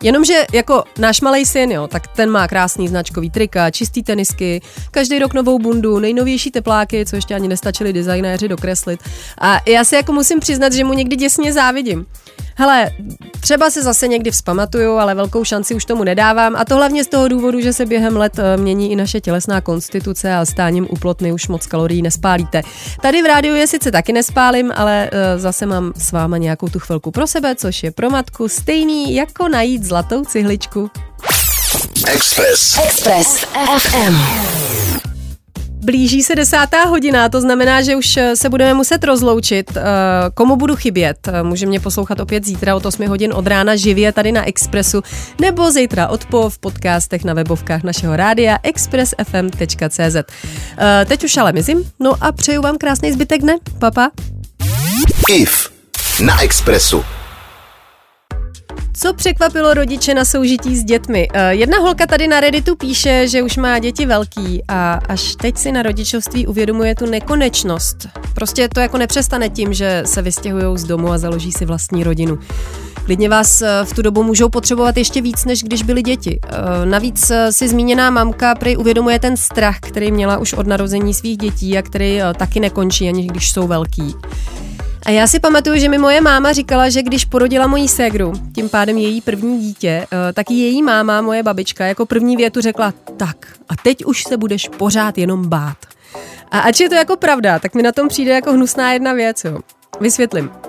Jenomže 0.03 0.45
jako 0.53 0.83
náš 0.97 1.21
malý 1.21 1.45
syn, 1.45 1.71
jo, 1.71 1.87
tak 1.87 2.07
ten 2.07 2.29
má 2.29 2.47
krásný 2.47 2.87
značkový 2.87 3.29
trika, 3.29 3.71
čistý 3.71 4.03
tenisky, 4.03 4.61
každý 4.91 5.19
rok 5.19 5.33
novou 5.33 5.59
bundu, 5.59 5.99
nejnovější 5.99 6.51
tepláky, 6.51 7.05
co 7.05 7.15
ještě 7.15 7.35
ani 7.35 7.47
nestačili 7.47 7.93
designéři 7.93 8.47
dokreslit. 8.47 8.99
A 9.37 9.59
já 9.67 9.83
si 9.83 9.95
jako 9.95 10.13
musím 10.13 10.39
přiznat, 10.39 10.73
že 10.73 10.83
mu 10.83 10.93
někdy 10.93 11.15
děsně 11.15 11.53
závidím. 11.53 12.05
Hele, 12.55 12.89
třeba 13.39 13.69
se 13.69 13.83
zase 13.83 14.07
někdy 14.07 14.31
vzpamatuju, 14.31 14.91
ale 14.97 15.15
velkou 15.15 15.43
šanci 15.43 15.75
už 15.75 15.85
tomu 15.85 16.03
nedávám 16.03 16.55
a 16.55 16.65
to 16.65 16.75
hlavně 16.75 17.03
z 17.03 17.07
toho 17.07 17.27
důvodu, 17.27 17.61
že 17.61 17.73
se 17.73 17.85
během 17.85 18.17
let 18.17 18.39
eh, 18.39 18.57
mění 18.57 18.91
i 18.91 18.95
naše 18.95 19.21
tělesná 19.21 19.61
konstituce 19.61 20.33
a 20.33 20.45
stáním 20.45 20.87
u 20.89 20.95
plotny 20.95 21.31
už 21.31 21.47
moc 21.47 21.67
kalorií 21.67 22.01
nespálíte. 22.01 22.61
Tady 23.01 23.21
v 23.21 23.25
rádiu 23.25 23.55
je 23.55 23.67
sice 23.67 23.91
taky 23.91 24.13
nespálím, 24.13 24.71
ale 24.75 25.09
uh, 25.13 25.41
zase 25.41 25.65
mám 25.65 25.93
s 25.97 26.11
váma 26.11 26.37
nějakou 26.37 26.67
tu 26.67 26.79
chvilku 26.79 27.11
pro 27.11 27.27
sebe, 27.27 27.55
což 27.55 27.83
je 27.83 27.91
pro 27.91 28.09
matku 28.09 28.47
stejný 28.47 29.15
jako 29.15 29.47
najít 29.47 29.83
zlatou 29.83 30.25
cihličku. 30.25 30.91
Express. 32.07 32.77
Express 32.83 33.45
FM. 33.77 35.12
Blíží 35.83 36.23
se 36.23 36.35
desátá 36.35 36.85
hodina, 36.85 37.29
to 37.29 37.41
znamená, 37.41 37.81
že 37.81 37.95
už 37.95 38.17
eh, 38.17 38.35
se 38.35 38.49
budeme 38.49 38.73
muset 38.73 39.03
rozloučit. 39.03 39.77
Eh, 39.77 39.81
komu 40.33 40.55
budu 40.55 40.75
chybět? 40.75 41.17
Eh, 41.27 41.43
může 41.43 41.65
mě 41.65 41.79
poslouchat 41.79 42.19
opět 42.19 42.45
zítra 42.45 42.75
od 42.75 42.85
8 42.85 43.07
hodin 43.07 43.33
od 43.33 43.47
rána 43.47 43.75
živě 43.75 44.11
tady 44.11 44.31
na 44.31 44.47
Expressu 44.47 45.01
nebo 45.41 45.71
zítra 45.71 46.07
odpo 46.07 46.49
v 46.49 46.59
podcastech 46.59 47.23
na 47.23 47.33
webovkách 47.33 47.83
našeho 47.83 48.15
rádia 48.15 48.57
expressfm.cz. 48.63 50.15
Teď 51.05 51.23
už 51.23 51.37
ale 51.37 51.51
mizím, 51.51 51.91
no 51.99 52.13
a 52.21 52.31
přeju 52.31 52.61
vám 52.61 52.77
krásný 52.77 53.11
zbytek 53.11 53.41
dne. 53.41 53.55
Papa. 53.79 54.11
IF 55.29 55.69
na 56.19 56.43
Expressu. 56.43 57.03
Co 58.95 59.13
překvapilo 59.13 59.73
rodiče 59.73 60.13
na 60.13 60.25
soužití 60.25 60.77
s 60.77 60.83
dětmi? 60.83 61.27
Eh, 61.33 61.55
jedna 61.55 61.77
holka 61.77 62.05
tady 62.07 62.27
na 62.27 62.39
Redditu 62.39 62.75
píše, 62.75 63.27
že 63.27 63.41
už 63.41 63.57
má 63.57 63.79
děti 63.79 64.05
velký 64.05 64.63
a 64.67 64.93
až 64.93 65.35
teď 65.35 65.57
si 65.57 65.71
na 65.71 65.81
rodičovství 65.81 66.47
uvědomuje 66.47 66.95
tu 66.95 67.05
nekonečnost. 67.05 68.07
Prostě 68.35 68.69
to 68.73 68.79
jako 68.79 68.97
nepřestane 68.97 69.49
tím, 69.49 69.73
že 69.73 70.03
se 70.05 70.21
vystěhují 70.21 70.77
z 70.77 70.83
domu 70.83 71.11
a 71.11 71.17
založí 71.17 71.51
si 71.51 71.65
vlastní 71.65 72.03
rodinu. 72.03 72.39
Klidně 73.05 73.29
vás 73.29 73.61
eh, 73.61 73.67
v 73.83 73.93
tu 73.93 74.01
dobu 74.01 74.23
můžou 74.23 74.49
potřebovat 74.49 74.97
ještě 74.97 75.21
víc, 75.21 75.45
než 75.45 75.63
když 75.63 75.83
byly 75.83 76.01
děti. 76.01 76.39
Eh, 76.43 76.85
navíc 76.85 77.31
si 77.49 77.67
zmíněná 77.67 78.09
mamka 78.09 78.55
prý 78.55 78.77
uvědomuje 78.77 79.19
ten 79.19 79.37
strach, 79.37 79.79
který 79.79 80.11
měla 80.11 80.37
už 80.37 80.53
od 80.53 80.67
narození 80.67 81.13
svých 81.13 81.37
dětí 81.37 81.77
a 81.77 81.81
který 81.81 82.19
taky 82.37 82.59
nekončí, 82.59 83.07
ani 83.07 83.27
když 83.27 83.51
jsou 83.51 83.67
velký. 83.67 84.15
A 85.05 85.11
já 85.11 85.27
si 85.27 85.39
pamatuju, 85.39 85.77
že 85.79 85.89
mi 85.89 85.97
moje 85.97 86.21
máma 86.21 86.53
říkala, 86.53 86.89
že 86.89 87.01
když 87.01 87.25
porodila 87.25 87.67
moji 87.67 87.87
ségru, 87.87 88.33
tím 88.55 88.69
pádem 88.69 88.97
její 88.97 89.21
první 89.21 89.59
dítě, 89.59 90.07
eh, 90.11 90.33
tak 90.33 90.51
její 90.51 90.81
máma, 90.81 91.21
moje 91.21 91.43
babička, 91.43 91.85
jako 91.85 92.05
první 92.05 92.37
větu 92.37 92.61
řekla, 92.61 92.93
tak 93.17 93.47
a 93.69 93.75
teď 93.83 94.05
už 94.05 94.23
se 94.23 94.37
budeš 94.37 94.69
pořád 94.77 95.17
jenom 95.17 95.49
bát. 95.49 95.77
A 96.51 96.59
ač 96.59 96.79
je 96.79 96.89
to 96.89 96.95
jako 96.95 97.17
pravda, 97.17 97.59
tak 97.59 97.75
mi 97.75 97.83
na 97.83 97.91
tom 97.91 98.07
přijde 98.07 98.31
jako 98.31 98.53
hnusná 98.53 98.93
jedna 98.93 99.13
věc, 99.13 99.43
jo. 99.43 99.59
Vysvětlím. 99.99 100.62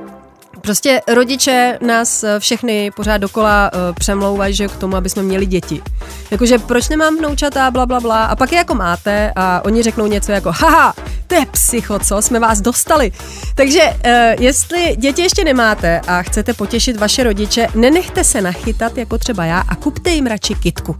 Prostě 0.64 1.02
rodiče 1.08 1.78
nás 1.80 2.24
eh, 2.24 2.40
všechny 2.40 2.90
pořád 2.90 3.18
dokola 3.18 3.70
uh, 3.72 3.94
přemlouvají, 3.94 4.54
že 4.54 4.68
k 4.68 4.76
tomu, 4.76 4.96
aby 4.96 5.10
jsme 5.10 5.22
měli 5.22 5.46
děti. 5.46 5.82
Jakože 6.30 6.58
proč 6.58 6.88
nemám 6.88 7.18
vnoučata, 7.18 7.70
bla, 7.70 7.86
bla, 7.86 8.00
bla. 8.00 8.24
A 8.24 8.36
pak 8.36 8.52
je 8.52 8.58
jako 8.58 8.74
máte 8.74 9.32
a 9.36 9.64
oni 9.64 9.82
řeknou 9.82 10.06
něco 10.06 10.32
jako 10.32 10.52
haha, 10.52 10.94
to 11.26 11.34
je 11.34 11.46
psycho, 11.46 11.98
co? 11.98 12.22
Jsme 12.22 12.40
vás 12.40 12.60
dostali. 12.60 13.12
Takže 13.54 13.82
uh, 13.82 14.42
jestli 14.44 14.96
děti 14.96 15.22
ještě 15.22 15.44
nemáte 15.44 16.00
a 16.06 16.22
chcete 16.22 16.54
potěšit 16.54 16.96
vaše 16.96 17.24
rodiče, 17.24 17.68
nenechte 17.74 18.24
se 18.24 18.40
nachytat 18.40 18.98
jako 18.98 19.18
třeba 19.18 19.44
já 19.44 19.58
a 19.68 19.74
kupte 19.76 20.10
jim 20.10 20.26
radši 20.26 20.54
kitku. 20.54 20.96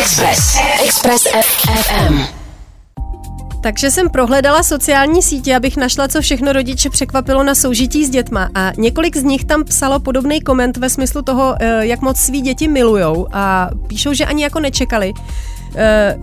Express. 0.00 0.56
Express 0.84 1.22
FM. 1.42 2.37
Takže 3.60 3.90
jsem 3.90 4.10
prohledala 4.10 4.62
sociální 4.62 5.22
sítě, 5.22 5.56
abych 5.56 5.76
našla, 5.76 6.08
co 6.08 6.20
všechno 6.20 6.52
rodiče 6.52 6.90
překvapilo 6.90 7.42
na 7.42 7.54
soužití 7.54 8.06
s 8.06 8.10
dětma. 8.10 8.50
A 8.54 8.72
několik 8.76 9.16
z 9.16 9.22
nich 9.22 9.44
tam 9.44 9.64
psalo 9.64 10.00
podobný 10.00 10.40
koment 10.40 10.76
ve 10.76 10.90
smyslu 10.90 11.22
toho, 11.22 11.54
eh, 11.60 11.86
jak 11.86 12.00
moc 12.00 12.16
svý 12.16 12.40
děti 12.40 12.68
milujou 12.68 13.26
a 13.32 13.70
píšou, 13.86 14.12
že 14.12 14.24
ani 14.24 14.42
jako 14.42 14.60
nečekali, 14.60 15.12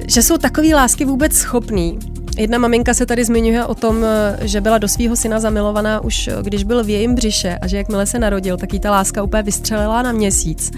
že 0.07 0.23
jsou 0.23 0.37
takový 0.37 0.73
lásky 0.73 1.05
vůbec 1.05 1.33
schopný. 1.33 1.99
Jedna 2.37 2.57
maminka 2.57 2.93
se 2.93 3.05
tady 3.05 3.25
zmiňuje 3.25 3.65
o 3.65 3.75
tom, 3.75 4.05
eh, 4.05 4.47
že 4.47 4.61
byla 4.61 4.77
do 4.77 4.87
svého 4.87 5.15
syna 5.15 5.39
zamilovaná 5.39 6.03
už 6.03 6.29
když 6.41 6.63
byl 6.63 6.83
v 6.83 6.89
jejím 6.89 7.15
břiše 7.15 7.57
a 7.61 7.67
že 7.67 7.77
jakmile 7.77 8.05
se 8.05 8.19
narodil, 8.19 8.57
tak 8.57 8.73
jí 8.73 8.79
ta 8.79 8.91
láska 8.91 9.23
úplně 9.23 9.43
vystřelila 9.43 10.01
na 10.01 10.11
měsíc. 10.11 10.71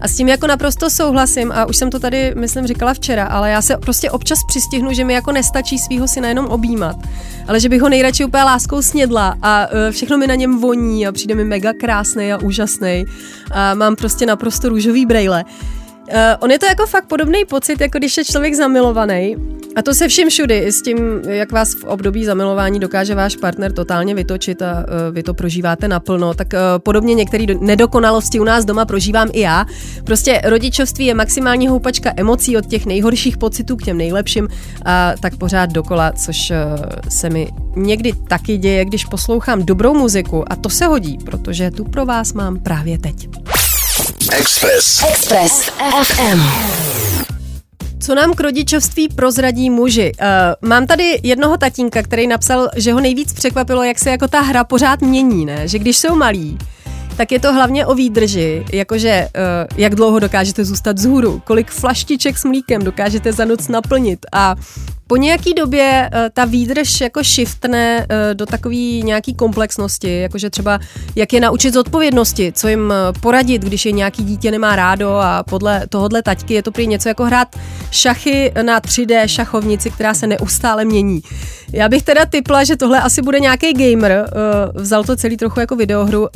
A 0.00 0.08
s 0.08 0.16
tím 0.16 0.28
jako 0.28 0.46
naprosto 0.46 0.90
souhlasím 0.90 1.52
a 1.52 1.66
už 1.66 1.76
jsem 1.76 1.90
to 1.90 1.98
tady, 1.98 2.32
myslím, 2.36 2.66
říkala 2.66 2.94
včera, 2.94 3.24
ale 3.24 3.50
já 3.50 3.62
se 3.62 3.76
prostě 3.76 4.10
občas 4.10 4.38
přistihnu, 4.48 4.92
že 4.92 5.04
mi 5.04 5.12
jako 5.12 5.32
nestačí 5.32 5.78
svého 5.78 6.08
syna 6.08 6.28
jenom 6.28 6.46
objímat, 6.46 6.96
ale 7.48 7.60
že 7.60 7.68
bych 7.68 7.80
ho 7.82 7.88
nejradši 7.88 8.24
úplně 8.24 8.42
láskou 8.42 8.82
snědla 8.82 9.36
a 9.42 9.66
všechno 9.90 10.18
mi 10.18 10.26
na 10.26 10.34
něm 10.34 10.60
voní 10.60 11.06
a 11.06 11.12
přijde 11.12 11.34
mi 11.34 11.44
mega 11.44 11.72
krásný 11.72 12.32
a 12.32 12.38
úžasný 12.42 13.04
a 13.50 13.74
mám 13.74 13.96
prostě 13.96 14.26
naprosto 14.26 14.68
růžový 14.68 15.06
brejle. 15.06 15.44
Uh, 16.08 16.18
on 16.40 16.50
je 16.50 16.58
to 16.58 16.66
jako 16.66 16.86
fakt 16.86 17.06
podobný 17.06 17.44
pocit, 17.44 17.80
jako 17.80 17.98
když 17.98 18.16
je 18.16 18.24
člověk 18.24 18.54
zamilovaný. 18.54 19.36
A 19.76 19.82
to 19.82 19.94
se 19.94 20.08
vším 20.08 20.28
všudy, 20.28 20.66
s 20.66 20.82
tím, 20.82 20.98
jak 21.28 21.52
vás 21.52 21.74
v 21.74 21.84
období 21.84 22.24
zamilování 22.24 22.80
dokáže 22.80 23.14
váš 23.14 23.36
partner 23.36 23.72
totálně 23.72 24.14
vytočit 24.14 24.62
a 24.62 24.72
uh, 24.72 25.14
vy 25.14 25.22
to 25.22 25.34
prožíváte 25.34 25.88
naplno, 25.88 26.34
tak 26.34 26.48
uh, 26.52 26.58
podobně 26.78 27.14
některé 27.14 27.44
nedokonalosti 27.60 28.40
u 28.40 28.44
nás 28.44 28.64
doma 28.64 28.84
prožívám 28.84 29.28
i 29.32 29.40
já. 29.40 29.66
Prostě 30.04 30.40
rodičovství 30.44 31.06
je 31.06 31.14
maximální 31.14 31.68
houpačka 31.68 32.12
emocí 32.16 32.56
od 32.56 32.66
těch 32.66 32.86
nejhorších 32.86 33.36
pocitů 33.36 33.76
k 33.76 33.82
těm 33.82 33.98
nejlepším 33.98 34.48
a 34.84 35.12
tak 35.20 35.36
pořád 35.36 35.70
dokola, 35.70 36.12
což 36.12 36.50
uh, 36.50 36.56
se 37.08 37.30
mi 37.30 37.48
někdy 37.76 38.12
taky 38.28 38.56
děje, 38.56 38.84
když 38.84 39.04
poslouchám 39.04 39.62
dobrou 39.62 39.94
muziku 39.94 40.52
a 40.52 40.56
to 40.56 40.70
se 40.70 40.86
hodí, 40.86 41.18
protože 41.24 41.70
tu 41.70 41.84
pro 41.84 42.06
vás 42.06 42.32
mám 42.32 42.60
právě 42.60 42.98
teď. 42.98 43.28
Express. 44.38 45.02
Express 45.08 45.70
FM. 46.02 46.40
Co 48.00 48.14
nám 48.14 48.34
k 48.34 48.40
rodičovství 48.40 49.08
prozradí 49.08 49.70
muži? 49.70 50.12
Uh, 50.20 50.68
mám 50.70 50.86
tady 50.86 51.20
jednoho 51.22 51.56
tatínka, 51.56 52.02
který 52.02 52.26
napsal, 52.26 52.68
že 52.76 52.92
ho 52.92 53.00
nejvíc 53.00 53.32
překvapilo, 53.32 53.82
jak 53.82 53.98
se 53.98 54.10
jako 54.10 54.28
ta 54.28 54.40
hra 54.40 54.64
pořád 54.64 55.00
mění, 55.00 55.44
ne? 55.44 55.68
Že 55.68 55.78
když 55.78 55.96
jsou 55.96 56.14
malí, 56.14 56.58
tak 57.16 57.32
je 57.32 57.40
to 57.40 57.52
hlavně 57.52 57.86
o 57.86 57.94
výdrži, 57.94 58.64
jakože 58.72 59.28
uh, 59.36 59.76
jak 59.76 59.94
dlouho 59.94 60.18
dokážete 60.18 60.64
zůstat 60.64 60.96
vzhůru, 60.96 61.42
kolik 61.44 61.70
flaštiček 61.70 62.38
s 62.38 62.44
mlíkem 62.44 62.84
dokážete 62.84 63.32
za 63.32 63.44
noc 63.44 63.68
naplnit 63.68 64.26
a 64.32 64.54
po 65.06 65.16
nějaký 65.16 65.54
době 65.54 66.10
uh, 66.14 66.20
ta 66.32 66.44
výdrž 66.44 67.00
jako 67.00 67.22
shiftne 67.22 67.98
uh, 67.98 68.06
do 68.34 68.46
takové 68.46 68.74
nějaký 69.04 69.34
komplexnosti, 69.34 70.20
jakože 70.20 70.50
třeba 70.50 70.78
jak 71.16 71.32
je 71.32 71.40
naučit 71.40 71.74
zodpovědnosti, 71.74 72.52
co 72.52 72.68
jim 72.68 72.80
uh, 72.80 73.20
poradit, 73.20 73.62
když 73.62 73.86
je 73.86 73.92
nějaký 73.92 74.24
dítě 74.24 74.50
nemá 74.50 74.76
rádo 74.76 75.10
a 75.10 75.42
podle 75.42 75.86
tohohle 75.88 76.22
taťky 76.22 76.54
je 76.54 76.62
to 76.62 76.72
prý 76.72 76.86
něco 76.86 77.08
jako 77.08 77.24
hrát 77.24 77.56
šachy 77.90 78.52
na 78.62 78.80
3D 78.80 79.26
šachovnici, 79.26 79.90
která 79.90 80.14
se 80.14 80.26
neustále 80.26 80.84
mění. 80.84 81.22
Já 81.72 81.88
bych 81.88 82.02
teda 82.02 82.26
typla, 82.26 82.64
že 82.64 82.76
tohle 82.76 83.00
asi 83.00 83.22
bude 83.22 83.40
nějaký 83.40 83.72
gamer, 83.72 84.30
vzal 84.74 85.04
to 85.04 85.16
celý 85.16 85.36
trochu 85.36 85.60
jako 85.60 85.76
videohru, 85.76 86.20
um, 86.20 86.28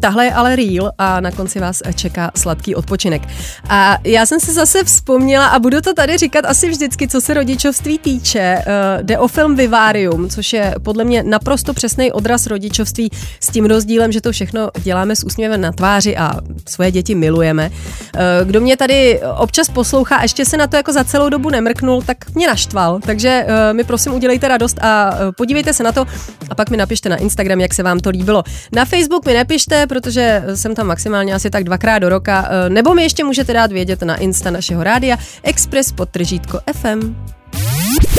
tahle 0.00 0.24
je 0.24 0.32
ale 0.32 0.56
real 0.56 0.92
a 0.98 1.20
na 1.20 1.30
konci 1.30 1.60
vás 1.60 1.82
čeká 1.94 2.30
sladký 2.36 2.74
odpočinek. 2.74 3.22
A 3.68 3.98
já 4.04 4.26
jsem 4.26 4.40
se 4.40 4.52
zase 4.52 4.84
vzpomněla 4.84 5.46
a 5.46 5.58
budu 5.58 5.80
to 5.80 5.94
tady 5.94 6.18
říkat 6.18 6.44
asi 6.44 6.70
vždycky, 6.70 7.08
co 7.08 7.20
se 7.20 7.34
rodičovství 7.34 7.98
týká 7.98 8.11
týče, 8.12 8.58
uh, 8.66 9.02
jde 9.02 9.18
o 9.18 9.28
film 9.28 9.56
Vivarium, 9.56 10.28
což 10.28 10.52
je 10.52 10.74
podle 10.82 11.04
mě 11.04 11.22
naprosto 11.22 11.74
přesný 11.74 12.12
odraz 12.12 12.46
rodičovství 12.46 13.10
s 13.40 13.46
tím 13.46 13.64
rozdílem, 13.64 14.12
že 14.12 14.20
to 14.20 14.32
všechno 14.32 14.70
děláme 14.82 15.16
s 15.16 15.24
úsměvem 15.24 15.60
na 15.60 15.72
tváři 15.72 16.16
a 16.16 16.32
svoje 16.68 16.90
děti 16.90 17.14
milujeme. 17.14 17.70
Uh, 17.70 18.48
kdo 18.48 18.60
mě 18.60 18.76
tady 18.76 19.20
občas 19.38 19.68
poslouchá 19.68 20.16
a 20.16 20.22
ještě 20.22 20.44
se 20.44 20.56
na 20.56 20.66
to 20.66 20.76
jako 20.76 20.92
za 20.92 21.04
celou 21.04 21.28
dobu 21.28 21.50
nemrknul, 21.50 22.02
tak 22.02 22.34
mě 22.34 22.46
naštval. 22.46 23.00
Takže 23.06 23.46
uh, 23.46 23.76
mi 23.76 23.84
prosím 23.84 24.14
udělejte 24.14 24.48
radost 24.48 24.78
a 24.82 25.14
podívejte 25.36 25.72
se 25.72 25.82
na 25.82 25.92
to 25.92 26.06
a 26.50 26.54
pak 26.54 26.70
mi 26.70 26.76
napište 26.76 27.08
na 27.08 27.16
Instagram, 27.16 27.60
jak 27.60 27.74
se 27.74 27.82
vám 27.82 28.00
to 28.00 28.10
líbilo. 28.10 28.42
Na 28.74 28.84
Facebook 28.84 29.26
mi 29.26 29.34
nepište, 29.34 29.86
protože 29.86 30.44
jsem 30.54 30.74
tam 30.74 30.86
maximálně 30.86 31.34
asi 31.34 31.50
tak 31.50 31.64
dvakrát 31.64 31.98
do 31.98 32.08
roka, 32.08 32.48
nebo 32.68 32.94
mi 32.94 33.02
ještě 33.02 33.24
můžete 33.24 33.52
dát 33.52 33.72
vědět 33.72 34.02
na 34.02 34.16
Insta 34.16 34.50
našeho 34.50 34.84
rádia 34.84 35.16
Express 35.42 35.92
podtržítko 35.92 36.58
FM. 36.72 37.41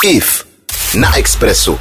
IF 0.03 0.45
na 0.99 1.17
Expressu. 1.17 1.79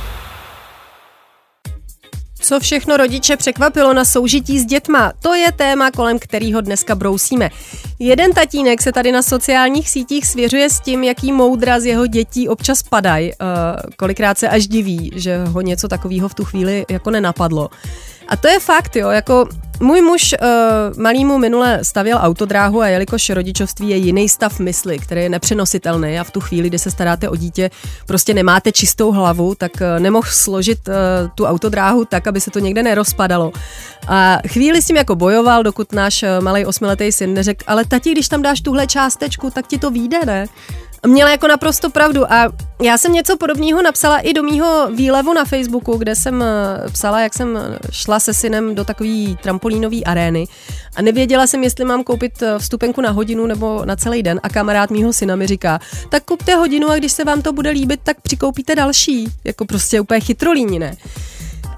Co 2.40 2.60
všechno 2.60 2.96
rodiče 2.96 3.36
překvapilo 3.36 3.94
na 3.94 4.04
soužití 4.04 4.58
s 4.58 4.64
dětma, 4.64 5.12
to 5.22 5.34
je 5.34 5.52
téma, 5.52 5.90
kolem 5.90 6.18
kterého 6.18 6.60
dneska 6.60 6.94
brousíme. 6.94 7.50
Jeden 8.04 8.32
tatínek 8.32 8.82
se 8.82 8.92
tady 8.92 9.12
na 9.12 9.22
sociálních 9.22 9.90
sítích 9.90 10.26
svěřuje 10.26 10.70
s 10.70 10.80
tím, 10.80 11.04
jaký 11.04 11.32
moudra 11.32 11.80
z 11.80 11.86
jeho 11.86 12.06
dětí 12.06 12.48
občas 12.48 12.82
padají. 12.82 13.32
Uh, 13.32 13.46
kolikrát 13.96 14.38
se 14.38 14.48
až 14.48 14.68
diví, 14.68 15.10
že 15.14 15.44
ho 15.44 15.60
něco 15.60 15.88
takového 15.88 16.28
v 16.28 16.34
tu 16.34 16.44
chvíli 16.44 16.84
jako 16.90 17.10
nenapadlo. 17.10 17.70
A 18.28 18.36
to 18.36 18.48
je 18.48 18.60
fakt, 18.60 18.96
jo, 18.96 19.10
jako 19.10 19.48
můj 19.80 20.00
muž 20.00 20.34
uh, 20.42 21.02
malýmu 21.02 21.38
minule 21.38 21.78
stavěl 21.82 22.18
autodráhu 22.22 22.80
a 22.80 22.88
jelikož 22.88 23.30
rodičovství 23.30 23.88
je 23.88 23.96
jiný 23.96 24.28
stav 24.28 24.58
mysli, 24.58 24.98
který 24.98 25.22
je 25.22 25.28
nepřenositelný 25.28 26.18
a 26.18 26.24
v 26.24 26.30
tu 26.30 26.40
chvíli, 26.40 26.68
kdy 26.68 26.78
se 26.78 26.90
staráte 26.90 27.28
o 27.28 27.36
dítě, 27.36 27.70
prostě 28.06 28.34
nemáte 28.34 28.72
čistou 28.72 29.12
hlavu, 29.12 29.54
tak 29.54 29.72
uh, 29.74 30.02
nemohl 30.02 30.28
složit 30.30 30.88
uh, 30.88 30.94
tu 31.34 31.44
autodráhu 31.46 32.04
tak, 32.04 32.26
aby 32.26 32.40
se 32.40 32.50
to 32.50 32.58
někde 32.58 32.82
nerozpadalo. 32.82 33.52
A 34.08 34.38
chvíli 34.46 34.82
s 34.82 34.86
tím 34.86 34.96
jako 34.96 35.14
bojoval, 35.14 35.62
dokud 35.62 35.92
náš 35.92 36.22
uh, 36.22 36.44
malý 36.44 36.66
osmiletý 36.66 37.12
syn 37.12 37.34
neřekl, 37.34 37.64
ale 37.66 37.84
tati, 37.92 38.12
když 38.12 38.28
tam 38.28 38.42
dáš 38.42 38.60
tuhle 38.60 38.86
částečku, 38.86 39.50
tak 39.50 39.66
ti 39.66 39.78
to 39.78 39.90
vyjde, 39.90 40.20
ne? 40.26 40.46
měla 41.06 41.30
jako 41.30 41.48
naprosto 41.48 41.90
pravdu 41.90 42.32
a 42.32 42.52
já 42.82 42.98
jsem 42.98 43.12
něco 43.12 43.36
podobného 43.36 43.82
napsala 43.82 44.18
i 44.18 44.32
do 44.32 44.42
mýho 44.42 44.90
výlevu 44.94 45.32
na 45.34 45.44
Facebooku, 45.44 45.96
kde 45.96 46.14
jsem 46.14 46.42
eh, 46.42 46.90
psala, 46.92 47.20
jak 47.20 47.34
jsem 47.34 47.58
šla 47.90 48.20
se 48.20 48.34
synem 48.34 48.74
do 48.74 48.84
takové 48.84 49.34
trampolínové 49.42 49.96
arény 50.06 50.46
a 50.96 51.02
nevěděla 51.02 51.46
jsem, 51.46 51.64
jestli 51.64 51.84
mám 51.84 52.04
koupit 52.04 52.42
eh, 52.42 52.58
vstupenku 52.58 53.00
na 53.00 53.10
hodinu 53.10 53.46
nebo 53.46 53.84
na 53.84 53.96
celý 53.96 54.22
den 54.22 54.40
a 54.42 54.48
kamarád 54.48 54.90
mýho 54.90 55.12
syna 55.12 55.36
mi 55.36 55.46
říká, 55.46 55.80
tak 56.08 56.24
kupte 56.24 56.54
hodinu 56.54 56.90
a 56.90 56.96
když 56.96 57.12
se 57.12 57.24
vám 57.24 57.42
to 57.42 57.52
bude 57.52 57.70
líbit, 57.70 58.00
tak 58.02 58.20
přikoupíte 58.20 58.74
další. 58.74 59.28
Jako 59.44 59.64
prostě 59.64 60.00
úplně 60.00 60.20
chytrolíni, 60.20 60.78
ne? 60.78 60.96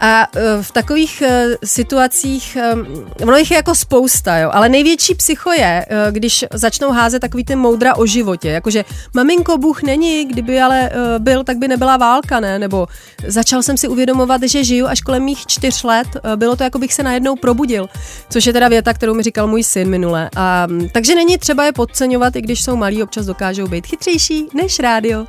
A 0.01 0.27
e, 0.37 0.63
v 0.63 0.71
takových 0.71 1.23
e, 1.23 1.47
situacích, 1.65 2.57
e, 2.57 2.75
ono 3.23 3.37
jich 3.37 3.51
je 3.51 3.57
jako 3.57 3.75
spousta, 3.75 4.39
jo, 4.39 4.51
ale 4.53 4.69
největší 4.69 5.15
psycho 5.15 5.53
je, 5.53 5.87
když 6.11 6.45
začnou 6.53 6.91
házet 6.91 7.21
takový 7.21 7.45
ty 7.45 7.57
moudra 7.57 7.97
o 7.97 8.07
životě, 8.07 8.49
jakože 8.51 8.85
maminko, 9.15 9.59
Bůh 9.59 9.83
není, 9.83 10.25
kdyby 10.25 10.61
ale 10.61 10.91
byl, 11.19 11.45
tak 11.45 11.57
by 11.57 11.69
nebyla 11.69 11.97
válka, 11.97 12.41
ne? 12.41 12.59
Nebo 12.59 12.87
začal 13.27 13.63
jsem 13.63 13.77
si 13.77 13.89
uvědomovat, 13.89 14.43
že 14.43 14.65
žiju 14.65 14.87
až 14.87 15.01
kolem 15.01 15.25
mých 15.25 15.47
čtyř 15.47 15.83
let, 15.83 16.09
bylo 16.37 16.57
to 16.57 16.65
jako 16.65 16.79
bych 16.79 16.95
se 16.95 17.03
najednou 17.03 17.37
probudil, 17.37 17.89
což 18.31 18.47
je 18.47 18.53
teda 18.53 18.69
věta, 18.69 18.93
kterou 18.95 19.15
mi 19.15 19.23
říkal 19.23 19.47
můj 19.47 19.63
syn 19.63 19.91
minule. 19.91 20.31
A, 20.37 20.67
takže 20.93 21.15
není 21.15 21.39
třeba 21.39 21.65
je 21.65 21.73
podceňovat, 21.73 22.37
i 22.37 22.43
když 22.43 22.65
jsou 22.65 22.77
malí, 22.77 23.03
občas 23.03 23.27
dokážou 23.27 23.67
být 23.67 23.87
chytřejší 23.87 24.47
než 24.55 24.79
rádio. 24.79 25.27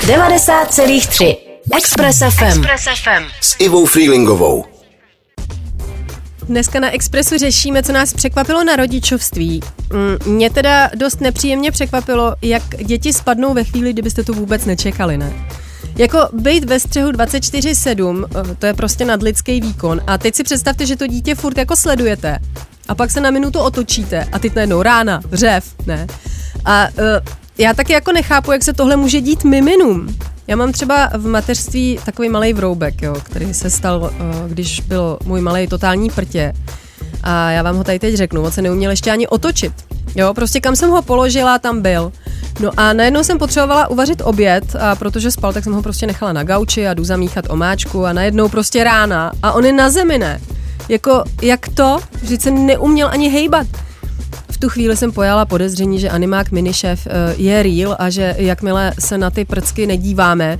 90,3 0.00 1.45
Express 1.74 2.18
FM. 2.18 2.44
Express 2.44 2.84
FM. 2.84 3.24
S 3.40 3.56
Ivou 3.58 3.86
Freelingovou. 3.86 4.64
Dneska 6.42 6.80
na 6.80 6.90
Expressu 6.90 7.38
řešíme, 7.38 7.82
co 7.82 7.92
nás 7.92 8.12
překvapilo 8.12 8.64
na 8.64 8.76
rodičovství. 8.76 9.60
Mm, 9.92 10.34
mě 10.34 10.50
teda 10.50 10.90
dost 10.94 11.20
nepříjemně 11.20 11.70
překvapilo, 11.70 12.34
jak 12.42 12.62
děti 12.84 13.12
spadnou 13.12 13.54
ve 13.54 13.64
chvíli, 13.64 13.92
kdybyste 13.92 14.24
to 14.24 14.32
vůbec 14.32 14.64
nečekali, 14.64 15.18
ne? 15.18 15.32
Jako 15.96 16.28
být 16.32 16.64
ve 16.64 16.80
střehu 16.80 17.10
24-7, 17.10 18.24
eh, 18.24 18.54
to 18.54 18.66
je 18.66 18.74
prostě 18.74 19.04
nadlidský 19.04 19.60
výkon. 19.60 20.00
A 20.06 20.18
teď 20.18 20.34
si 20.34 20.44
představte, 20.44 20.86
že 20.86 20.96
to 20.96 21.06
dítě 21.06 21.34
furt 21.34 21.58
jako 21.58 21.76
sledujete. 21.76 22.38
A 22.88 22.94
pak 22.94 23.10
se 23.10 23.20
na 23.20 23.30
minutu 23.30 23.58
otočíte 23.58 24.28
a 24.32 24.38
teď 24.38 24.54
najednou 24.54 24.82
rána, 24.82 25.20
řev, 25.32 25.64
ne? 25.86 26.06
A 26.64 26.88
uh, 26.88 27.45
já 27.58 27.74
taky 27.74 27.92
jako 27.92 28.12
nechápu, 28.12 28.52
jak 28.52 28.64
se 28.64 28.72
tohle 28.72 28.96
může 28.96 29.20
dít 29.20 29.44
miminům. 29.44 30.16
Já 30.46 30.56
mám 30.56 30.72
třeba 30.72 31.10
v 31.14 31.26
mateřství 31.26 31.98
takový 32.04 32.28
malý 32.28 32.52
vroubek, 32.52 33.02
jo, 33.02 33.14
který 33.22 33.54
se 33.54 33.70
stal, 33.70 34.10
eh, 34.12 34.22
když 34.48 34.80
byl 34.80 35.18
můj 35.24 35.40
malý 35.40 35.66
totální 35.66 36.10
prtě. 36.10 36.52
A 37.22 37.50
já 37.50 37.62
vám 37.62 37.76
ho 37.76 37.84
tady 37.84 37.98
teď 37.98 38.14
řeknu, 38.14 38.42
on 38.42 38.52
se 38.52 38.62
neuměl 38.62 38.90
ještě 38.90 39.10
ani 39.10 39.28
otočit. 39.28 39.72
Jo, 40.14 40.34
prostě 40.34 40.60
kam 40.60 40.76
jsem 40.76 40.90
ho 40.90 41.02
položila, 41.02 41.58
tam 41.58 41.82
byl. 41.82 42.12
No 42.60 42.70
a 42.76 42.92
najednou 42.92 43.24
jsem 43.24 43.38
potřebovala 43.38 43.88
uvařit 43.88 44.22
oběd 44.24 44.76
a 44.80 44.96
protože 44.96 45.30
spal, 45.30 45.52
tak 45.52 45.64
jsem 45.64 45.72
ho 45.72 45.82
prostě 45.82 46.06
nechala 46.06 46.32
na 46.32 46.42
gauči 46.42 46.88
a 46.88 46.94
jdu 46.94 47.04
zamíchat 47.04 47.44
omáčku 47.50 48.06
a 48.06 48.12
najednou 48.12 48.48
prostě 48.48 48.84
rána 48.84 49.32
a 49.42 49.52
on 49.52 49.64
je 49.64 49.72
na 49.72 49.90
zemi, 49.90 50.18
ne? 50.18 50.40
Jako, 50.88 51.24
jak 51.42 51.68
to? 51.68 51.98
Vždyť 52.22 52.42
se 52.42 52.50
neuměl 52.50 53.08
ani 53.08 53.28
hejbat. 53.28 53.66
V 54.56 54.58
tu 54.58 54.68
chvíli 54.68 54.96
jsem 54.96 55.12
pojala 55.12 55.44
podezření, 55.44 56.00
že 56.00 56.10
animák 56.10 56.50
minišef 56.50 57.06
eh, 57.06 57.34
je 57.36 57.62
real 57.62 57.96
a 57.98 58.10
že 58.10 58.34
jakmile 58.38 58.92
se 58.98 59.18
na 59.18 59.30
ty 59.30 59.44
prcky 59.44 59.86
nedíváme, 59.86 60.58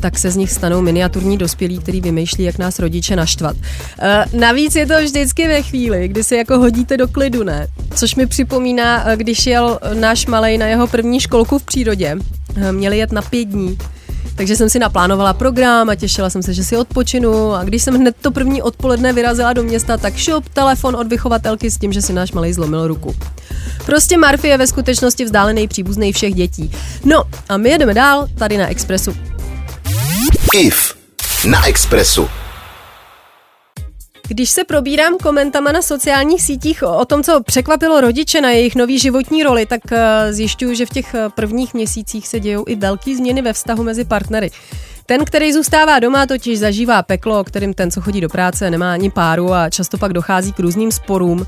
tak 0.00 0.18
se 0.18 0.30
z 0.30 0.36
nich 0.36 0.52
stanou 0.52 0.80
miniaturní 0.80 1.38
dospělí, 1.38 1.78
který 1.78 2.00
vymýšlí, 2.00 2.44
jak 2.44 2.58
nás 2.58 2.78
rodiče 2.78 3.16
naštvat. 3.16 3.56
E, 4.00 4.24
navíc 4.38 4.76
je 4.76 4.86
to 4.86 4.94
vždycky 5.02 5.48
ve 5.48 5.62
chvíli, 5.62 6.08
kdy 6.08 6.24
se 6.24 6.36
jako 6.36 6.58
hodíte 6.58 6.96
do 6.96 7.08
klidu, 7.08 7.42
ne? 7.42 7.66
Což 7.94 8.14
mi 8.14 8.26
připomíná, 8.26 9.10
eh, 9.10 9.16
když 9.16 9.46
jel 9.46 9.78
náš 9.94 10.26
malej 10.26 10.58
na 10.58 10.66
jeho 10.66 10.86
první 10.86 11.20
školku 11.20 11.58
v 11.58 11.62
přírodě. 11.62 12.16
E, 12.56 12.72
měli 12.72 12.98
jet 12.98 13.12
na 13.12 13.22
pět 13.22 13.48
dní. 13.48 13.78
Takže 14.36 14.56
jsem 14.56 14.68
si 14.68 14.78
naplánovala 14.78 15.32
program 15.32 15.90
a 15.90 15.94
těšila 15.94 16.30
jsem 16.30 16.42
se, 16.42 16.54
že 16.54 16.64
si 16.64 16.76
odpočinu. 16.76 17.52
A 17.54 17.64
když 17.64 17.82
jsem 17.82 17.94
hned 17.94 18.16
to 18.20 18.30
první 18.30 18.62
odpoledne 18.62 19.12
vyrazila 19.12 19.52
do 19.52 19.62
města, 19.62 19.96
tak 19.96 20.16
šup, 20.16 20.48
telefon 20.48 20.96
od 20.96 21.06
vychovatelky 21.06 21.70
s 21.70 21.78
tím, 21.78 21.92
že 21.92 22.02
si 22.02 22.12
náš 22.12 22.32
malý 22.32 22.52
zlomil 22.52 22.86
ruku. 22.88 23.14
Prostě 23.86 24.18
Marfy 24.18 24.48
je 24.48 24.58
ve 24.58 24.66
skutečnosti 24.66 25.24
vzdálený 25.24 25.68
příbuzný 25.68 26.12
všech 26.12 26.34
dětí. 26.34 26.72
No 27.04 27.22
a 27.48 27.56
my 27.56 27.70
jedeme 27.70 27.94
dál 27.94 28.26
tady 28.38 28.56
na 28.56 28.68
Expressu. 28.68 29.16
IF 30.54 30.94
na 31.44 31.66
Expressu. 31.66 32.28
Když 34.28 34.50
se 34.50 34.64
probírám 34.64 35.18
komentama 35.18 35.72
na 35.72 35.82
sociálních 35.82 36.42
sítích 36.42 36.82
o 36.82 37.04
tom, 37.04 37.22
co 37.22 37.42
překvapilo 37.42 38.00
rodiče 38.00 38.40
na 38.40 38.50
jejich 38.50 38.74
nový 38.74 38.98
životní 38.98 39.42
roli, 39.42 39.66
tak 39.66 39.80
eh, 39.92 40.32
zjišťuju, 40.32 40.74
že 40.74 40.86
v 40.86 40.90
těch 40.90 41.14
eh, 41.14 41.28
prvních 41.28 41.74
měsících 41.74 42.28
se 42.28 42.40
dějou 42.40 42.64
i 42.66 42.76
velké 42.76 43.16
změny 43.16 43.42
ve 43.42 43.52
vztahu 43.52 43.82
mezi 43.82 44.04
partnery. 44.04 44.50
Ten, 45.06 45.24
který 45.24 45.52
zůstává 45.52 45.98
doma, 45.98 46.26
totiž 46.26 46.58
zažívá 46.58 47.02
peklo, 47.02 47.44
kterým 47.44 47.74
ten, 47.74 47.90
co 47.90 48.00
chodí 48.00 48.20
do 48.20 48.28
práce, 48.28 48.70
nemá 48.70 48.92
ani 48.92 49.10
páru 49.10 49.52
a 49.52 49.70
často 49.70 49.98
pak 49.98 50.12
dochází 50.12 50.52
k 50.52 50.58
různým 50.58 50.92
sporům. 50.92 51.46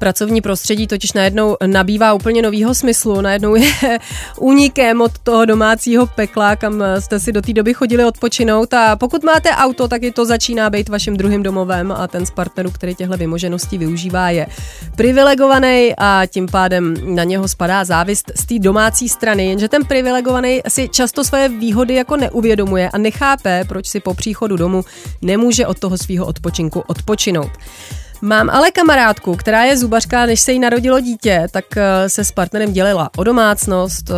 Pracovní 0.00 0.40
prostředí 0.40 0.86
totiž 0.86 1.12
najednou 1.12 1.56
nabývá 1.66 2.12
úplně 2.12 2.42
novýho 2.42 2.74
smyslu, 2.74 3.20
najednou 3.20 3.54
je 3.54 3.72
únikem 4.38 5.00
od 5.00 5.18
toho 5.18 5.44
domácího 5.44 6.06
pekla, 6.06 6.56
kam 6.56 6.84
jste 6.98 7.20
si 7.20 7.32
do 7.32 7.42
té 7.42 7.52
doby 7.52 7.74
chodili 7.74 8.04
odpočinout. 8.04 8.74
A 8.74 8.96
pokud 8.96 9.24
máte 9.24 9.50
auto, 9.50 9.88
tak 9.88 10.02
i 10.02 10.10
to 10.10 10.26
začíná 10.26 10.70
být 10.70 10.88
vaším 10.88 11.16
druhým 11.16 11.42
domovem. 11.42 11.92
A 11.92 12.08
ten 12.08 12.26
z 12.26 12.30
partnerů, 12.30 12.70
který 12.70 12.94
těchto 12.94 13.16
vymožeností 13.16 13.78
využívá, 13.78 14.30
je 14.30 14.46
privilegovaný 14.96 15.94
a 15.98 16.22
tím 16.26 16.46
pádem 16.46 16.94
na 17.14 17.24
něho 17.24 17.48
spadá 17.48 17.84
závist 17.84 18.32
z 18.34 18.46
té 18.46 18.58
domácí 18.58 19.08
strany, 19.08 19.46
jenže 19.46 19.68
ten 19.68 19.84
privilegovaný 19.84 20.60
si 20.68 20.88
často 20.88 21.24
své 21.24 21.48
výhody 21.48 21.94
jako 21.94 22.16
neuvědomuje 22.16 22.90
a 22.90 22.98
nechápe, 22.98 23.64
proč 23.68 23.86
si 23.86 24.00
po 24.00 24.14
příchodu 24.14 24.56
domů 24.56 24.84
nemůže 25.22 25.66
od 25.66 25.78
toho 25.78 25.98
svého 25.98 26.26
odpočinku 26.26 26.80
odpočinout. 26.86 27.50
Mám 28.22 28.50
ale 28.50 28.70
kamarádku, 28.70 29.36
která 29.36 29.64
je 29.64 29.76
zubařka, 29.76 30.26
než 30.26 30.40
se 30.40 30.52
jí 30.52 30.58
narodilo 30.58 31.00
dítě, 31.00 31.46
tak 31.50 31.64
eh, 31.76 32.08
se 32.08 32.24
s 32.24 32.32
partnerem 32.32 32.72
dělila 32.72 33.10
o 33.16 33.24
domácnost. 33.24 34.10
Eh, 34.10 34.14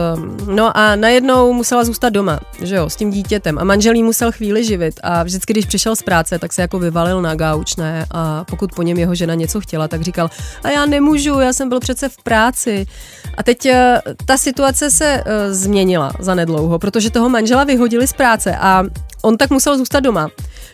no 0.52 0.76
a 0.76 0.96
najednou 0.96 1.52
musela 1.52 1.84
zůstat 1.84 2.08
doma, 2.08 2.40
že 2.62 2.76
jo, 2.76 2.90
s 2.90 2.96
tím 2.96 3.10
dítětem. 3.10 3.58
A 3.58 3.64
manžel 3.64 3.94
jí 3.94 4.02
musel 4.02 4.32
chvíli 4.32 4.64
živit. 4.64 5.00
A 5.02 5.22
vždycky, 5.22 5.52
když 5.52 5.66
přišel 5.66 5.96
z 5.96 6.02
práce, 6.02 6.38
tak 6.38 6.52
se 6.52 6.62
jako 6.62 6.78
vyvalil 6.78 7.22
na 7.22 7.34
gauč, 7.34 7.76
ne? 7.76 8.06
A 8.10 8.44
pokud 8.44 8.72
po 8.74 8.82
něm 8.82 8.98
jeho 8.98 9.14
žena 9.14 9.34
něco 9.34 9.60
chtěla, 9.60 9.88
tak 9.88 10.02
říkal, 10.02 10.30
a 10.64 10.70
já 10.70 10.86
nemůžu, 10.86 11.40
já 11.40 11.52
jsem 11.52 11.68
byl 11.68 11.80
přece 11.80 12.08
v 12.08 12.16
práci. 12.22 12.86
A 13.36 13.42
teď 13.42 13.66
eh, 13.66 14.00
ta 14.26 14.36
situace 14.36 14.90
se 14.90 15.24
změnila 15.50 16.12
za 16.18 16.34
nedlouho, 16.34 16.78
protože 16.78 17.10
toho 17.10 17.28
manžela 17.28 17.64
vyhodili 17.64 18.06
z 18.06 18.12
práce 18.12 18.56
a 18.56 18.84
on 19.22 19.36
tak 19.36 19.50
musel 19.50 19.78
zůstat 19.78 20.00
doma. 20.00 20.28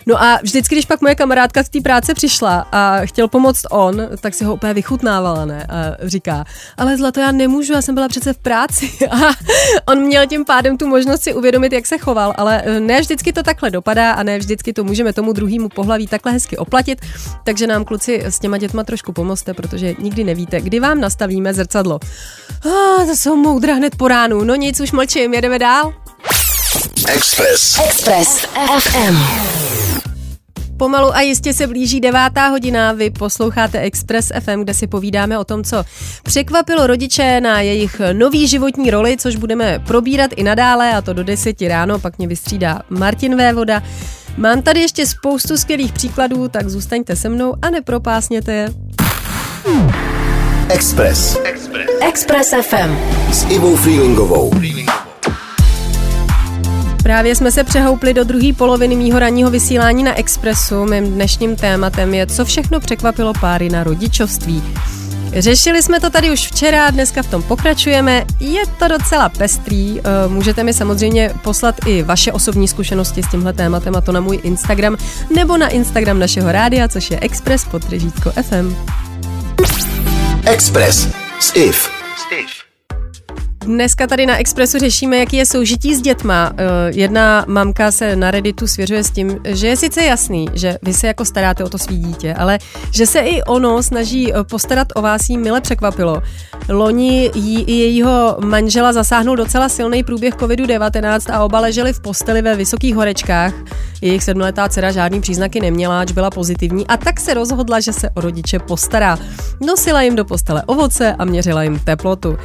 No 0.06 0.22
a 0.22 0.38
vždycky, 0.42 0.74
když 0.74 0.86
pak 0.86 1.00
moje 1.00 1.14
kamarádka 1.14 1.62
z 1.62 1.68
té 1.68 1.80
práce 1.80 2.14
přišla 2.14 2.66
a 2.72 3.04
chtěl 3.18 3.28
pomoct 3.28 3.66
on, 3.70 4.08
tak 4.20 4.34
si 4.34 4.44
ho 4.44 4.54
úplně 4.54 4.74
vychutnávala, 4.74 5.44
ne? 5.44 5.66
A 5.68 5.96
říká, 6.02 6.44
ale 6.76 6.96
Zlato, 6.96 7.20
já 7.20 7.32
nemůžu, 7.32 7.72
já 7.72 7.82
jsem 7.82 7.94
byla 7.94 8.08
přece 8.08 8.32
v 8.32 8.38
práci. 8.38 8.92
A 9.10 9.16
on 9.86 9.98
měl 9.98 10.26
tím 10.26 10.44
pádem 10.44 10.78
tu 10.78 10.86
možnost 10.86 11.22
si 11.22 11.34
uvědomit, 11.34 11.72
jak 11.72 11.86
se 11.86 11.98
choval, 11.98 12.34
ale 12.36 12.62
eh, 12.64 12.80
ne 12.80 13.00
vždycky 13.00 13.32
to 13.32 13.42
takhle 13.42 13.70
dopadá 13.70 14.12
a 14.12 14.22
ne 14.22 14.38
vždycky 14.38 14.72
to 14.72 14.84
můžeme 14.84 15.12
tomu 15.12 15.32
druhému 15.32 15.68
pohlaví 15.68 16.06
takhle 16.06 16.32
hezky 16.32 16.56
oplatit, 16.56 17.00
takže 17.44 17.66
nám 17.66 17.84
kluci 17.84 18.22
s 18.24 18.38
těma 18.38 18.58
dětma 18.58 18.84
trošku 18.84 19.12
pomozte, 19.12 19.54
protože 19.54 19.94
nikdy 19.98 20.24
nevíte, 20.24 20.60
kdy 20.60 20.80
vám 20.80 21.00
nastavíme 21.00 21.54
zrcadlo. 21.54 22.00
Ah, 22.66 23.06
to 23.06 23.16
jsou 23.16 23.36
moudra 23.36 23.74
hned 23.74 23.96
po 23.96 24.08
ránu. 24.08 24.44
No 24.44 24.54
nic, 24.54 24.80
už 24.80 24.92
mlčím, 24.92 25.34
jedeme 25.34 25.58
dál. 25.58 25.94
Express. 27.08 27.78
Express 27.78 28.46
FM. 28.78 29.77
Pomalu 30.78 31.16
a 31.16 31.20
jistě 31.20 31.54
se 31.54 31.66
blíží 31.66 32.00
devátá 32.00 32.48
hodina. 32.48 32.92
Vy 32.92 33.10
posloucháte 33.10 33.80
Express 33.80 34.32
FM, 34.40 34.60
kde 34.60 34.74
si 34.74 34.86
povídáme 34.86 35.38
o 35.38 35.44
tom, 35.44 35.64
co 35.64 35.84
překvapilo 36.22 36.86
rodiče 36.86 37.40
na 37.40 37.60
jejich 37.60 38.00
nový 38.12 38.48
životní 38.48 38.90
roli, 38.90 39.16
což 39.16 39.36
budeme 39.36 39.78
probírat 39.86 40.30
i 40.36 40.42
nadále, 40.42 40.92
a 40.92 41.02
to 41.02 41.12
do 41.12 41.24
deseti 41.24 41.68
ráno, 41.68 41.98
pak 41.98 42.18
mě 42.18 42.26
vystřídá 42.26 42.82
Martin 42.90 43.36
Vévoda. 43.36 43.82
Mám 44.36 44.62
tady 44.62 44.80
ještě 44.80 45.06
spoustu 45.06 45.56
skvělých 45.56 45.92
příkladů, 45.92 46.48
tak 46.48 46.68
zůstaňte 46.68 47.16
se 47.16 47.28
mnou 47.28 47.54
a 47.62 47.70
nepropásněte 47.70 48.52
je. 48.52 48.68
Express. 50.68 51.38
Express. 51.44 51.90
Express 52.00 52.54
FM. 52.62 52.96
S 53.32 53.46
Ivou 53.50 53.76
Freelingovou. 53.76 54.50
Právě 57.08 57.34
jsme 57.34 57.52
se 57.52 57.64
přehoupli 57.64 58.14
do 58.14 58.24
druhé 58.24 58.52
poloviny 58.52 58.96
mýho 58.96 59.18
ranního 59.18 59.50
vysílání 59.50 60.02
na 60.02 60.18
Expressu. 60.18 60.84
Mým 60.84 61.12
dnešním 61.12 61.56
tématem 61.56 62.14
je, 62.14 62.26
co 62.26 62.44
všechno 62.44 62.80
překvapilo 62.80 63.32
páry 63.40 63.68
na 63.68 63.84
rodičovství. 63.84 64.62
Řešili 65.32 65.82
jsme 65.82 66.00
to 66.00 66.10
tady 66.10 66.30
už 66.30 66.46
včera, 66.46 66.90
dneska 66.90 67.22
v 67.22 67.30
tom 67.30 67.42
pokračujeme. 67.42 68.24
Je 68.40 68.62
to 68.78 68.88
docela 68.88 69.28
pestrý. 69.28 70.00
Eh, 70.00 70.02
můžete 70.28 70.64
mi 70.64 70.72
samozřejmě 70.72 71.30
poslat 71.42 71.74
i 71.86 72.02
vaše 72.02 72.32
osobní 72.32 72.68
zkušenosti 72.68 73.22
s 73.22 73.30
tímhle 73.30 73.52
tématem 73.52 73.96
a 73.96 74.00
to 74.00 74.12
na 74.12 74.20
můj 74.20 74.40
Instagram 74.42 74.96
nebo 75.36 75.56
na 75.56 75.68
Instagram 75.68 76.18
našeho 76.18 76.52
rádia, 76.52 76.88
což 76.88 77.10
je 77.10 77.20
Express 77.20 77.64
pod 77.64 77.82
FM. 78.42 78.76
Express 80.46 81.08
s 81.40 81.56
IF. 81.56 81.90
Dneska 83.68 84.06
tady 84.06 84.26
na 84.26 84.36
Expressu 84.36 84.78
řešíme, 84.78 85.16
jaký 85.18 85.36
je 85.36 85.46
soužití 85.46 85.94
s 85.94 86.00
dětma. 86.00 86.52
Eh, 86.56 86.64
jedna 86.94 87.44
mamka 87.48 87.92
se 87.92 88.16
na 88.16 88.30
Redditu 88.30 88.66
svěřuje 88.66 89.04
s 89.04 89.10
tím, 89.10 89.38
že 89.44 89.66
je 89.66 89.76
sice 89.76 90.04
jasný, 90.04 90.46
že 90.54 90.78
vy 90.82 90.94
se 90.94 91.06
jako 91.06 91.24
staráte 91.24 91.64
o 91.64 91.68
to 91.68 91.78
svý 91.78 91.98
dítě, 91.98 92.34
ale 92.34 92.58
že 92.90 93.06
se 93.06 93.20
i 93.20 93.42
ono 93.42 93.82
snaží 93.82 94.34
eh, 94.34 94.44
postarat 94.44 94.88
o 94.94 95.02
vás 95.02 95.28
jí 95.28 95.38
mile 95.38 95.60
překvapilo. 95.60 96.22
Loni 96.68 97.30
jí 97.34 97.62
i 97.62 97.72
jejího 97.72 98.36
manžela 98.44 98.92
zasáhnul 98.92 99.36
docela 99.36 99.68
silný 99.68 100.04
průběh 100.04 100.34
COVID-19 100.34 101.34
a 101.34 101.44
oba 101.44 101.60
leželi 101.60 101.92
v 101.92 102.00
posteli 102.00 102.42
ve 102.42 102.56
vysokých 102.56 102.94
horečkách. 102.94 103.52
Jejich 104.00 104.24
sedmletá 104.24 104.68
dcera 104.68 104.92
žádný 104.92 105.20
příznaky 105.20 105.60
neměla, 105.60 106.00
ač 106.00 106.12
byla 106.12 106.30
pozitivní 106.30 106.86
a 106.86 106.96
tak 106.96 107.20
se 107.20 107.34
rozhodla, 107.34 107.80
že 107.80 107.92
se 107.92 108.10
o 108.10 108.20
rodiče 108.20 108.58
postará. 108.58 109.18
Nosila 109.60 110.02
jim 110.02 110.16
do 110.16 110.24
postele 110.24 110.62
ovoce 110.66 111.14
a 111.18 111.24
měřila 111.24 111.62
jim 111.62 111.78
teplotu. 111.78 112.38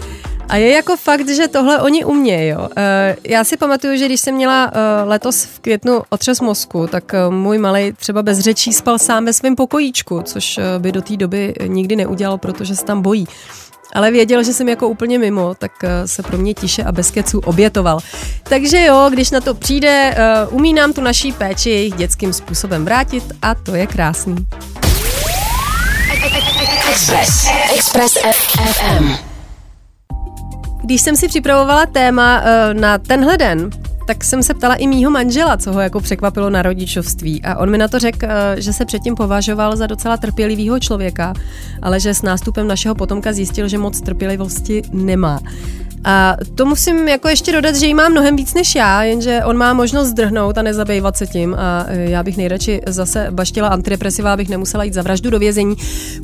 A 0.50 0.56
je 0.56 0.72
jako 0.72 0.98
fakt, 0.98 1.30
že 1.30 1.48
tohle 1.48 1.82
oni 1.82 2.06
umějí. 2.06 2.50
Jo. 2.50 2.70
Eh, 2.78 3.16
já 3.28 3.44
si 3.44 3.58
pamatuju, 3.58 3.98
že 3.98 4.06
když 4.06 4.22
jsem 4.22 4.36
měla 4.36 4.72
eh, 4.74 5.04
letos 5.04 5.44
v 5.44 5.60
květnu 5.60 6.02
otřes 6.10 6.42
mozku, 6.42 6.88
tak 6.88 7.14
eh, 7.14 7.30
můj 7.30 7.58
malý 7.58 7.92
třeba 7.92 8.24
bez 8.24 8.40
řečí 8.40 8.74
spal 8.74 9.00
sám 9.00 9.26
ve 9.26 9.34
svém 9.34 9.56
pokojíčku, 9.56 10.22
což 10.22 10.60
by 10.80 10.92
do 10.92 11.02
té 11.02 11.18
doby 11.18 11.54
nikdy 11.68 11.96
neudělal, 11.96 12.38
protože 12.38 12.76
se 12.76 12.86
tam 12.86 13.02
bojí. 13.02 13.28
Ale 13.94 14.12
věděl, 14.12 14.44
že 14.44 14.54
jsem 14.54 14.70
jako 14.70 14.88
úplně 14.88 15.20
mimo, 15.20 15.56
tak 15.56 15.72
se 16.06 16.24
pro 16.24 16.38
mě 16.38 16.54
tiše 16.54 16.84
a 16.84 16.92
bez 16.92 17.12
keců 17.12 17.40
obětoval. 17.40 18.00
Takže 18.44 18.86
jo, 18.86 19.08
když 19.10 19.32
na 19.32 19.42
to 19.42 19.54
přijde, 19.54 20.16
umí 20.50 20.74
nám 20.74 20.94
tu 20.94 21.02
naší 21.02 21.32
péči 21.32 21.70
jejich 21.70 21.94
dětským 21.94 22.34
způsobem 22.34 22.86
vrátit 22.86 23.24
a 23.42 23.56
to 23.56 23.76
je 23.76 23.88
krásný. 23.88 24.36
Express. 26.90 27.48
Express. 27.76 28.18
Když 30.84 31.02
jsem 31.02 31.16
si 31.16 31.28
připravovala 31.28 31.86
téma 31.86 32.42
uh, 32.42 32.80
na 32.80 32.98
tenhle 32.98 33.38
den, 33.38 33.70
tak 34.08 34.24
jsem 34.24 34.44
se 34.44 34.54
ptala 34.54 34.76
i 34.76 34.88
mýho 34.88 35.12
manžela, 35.12 35.58
co 35.58 35.74
ho 35.74 35.80
jako 35.80 36.00
překvapilo 36.00 36.50
na 36.50 36.62
rodičovství. 36.62 37.44
A 37.44 37.58
on 37.58 37.70
mi 37.70 37.78
na 37.78 37.88
to 37.88 38.00
řekl, 38.00 38.26
eh, 38.30 38.62
že 38.62 38.74
se 38.74 38.86
předtím 38.86 39.16
považoval 39.16 39.76
za 39.76 39.88
docela 39.88 40.18
trpělivého 40.18 40.80
člověka, 40.80 41.34
ale 41.82 42.00
že 42.00 42.14
s 42.14 42.22
nástupem 42.22 42.68
našeho 42.68 42.96
potomka 42.96 43.34
zjistil, 43.34 43.68
že 43.68 43.78
moc 43.78 44.02
trpělivosti 44.02 44.82
nemá. 44.92 45.40
A 46.06 46.38
to 46.56 46.66
musím 46.66 47.08
jako 47.08 47.28
ještě 47.28 47.52
dodat, 47.52 47.76
že 47.76 47.86
jí 47.86 47.94
má 47.94 48.10
mnohem 48.10 48.36
víc 48.36 48.54
než 48.54 48.76
já, 48.76 49.04
jenže 49.04 49.42
on 49.46 49.58
má 49.58 49.74
možnost 49.74 50.08
zdrhnout 50.08 50.58
a 50.58 50.62
nezabývat 50.62 51.18
se 51.18 51.28
tím 51.28 51.56
a 51.56 51.86
e, 51.88 52.10
já 52.10 52.24
bych 52.24 52.38
nejradši 52.38 52.82
zase 52.88 53.28
baštila 53.32 53.68
antidepresiva, 53.68 54.34
abych 54.34 54.50
nemusela 54.50 54.84
jít 54.84 54.94
za 54.94 55.02
vraždu 55.02 55.30
do 55.30 55.40
vězení. 55.40 55.76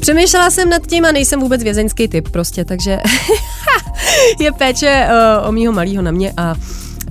Přemýšlela 0.01 0.49
jsem 0.49 0.69
nad 0.69 0.87
tím 0.87 1.05
a 1.05 1.11
nejsem 1.11 1.39
vůbec 1.39 1.63
vězeňský 1.63 2.07
typ 2.07 2.29
prostě, 2.29 2.65
takže 2.65 2.99
je 4.39 4.51
péče 4.51 5.07
uh, 5.41 5.49
o 5.49 5.51
mýho 5.51 5.73
malýho 5.73 6.01
na 6.01 6.11
mě 6.11 6.33
a 6.37 6.55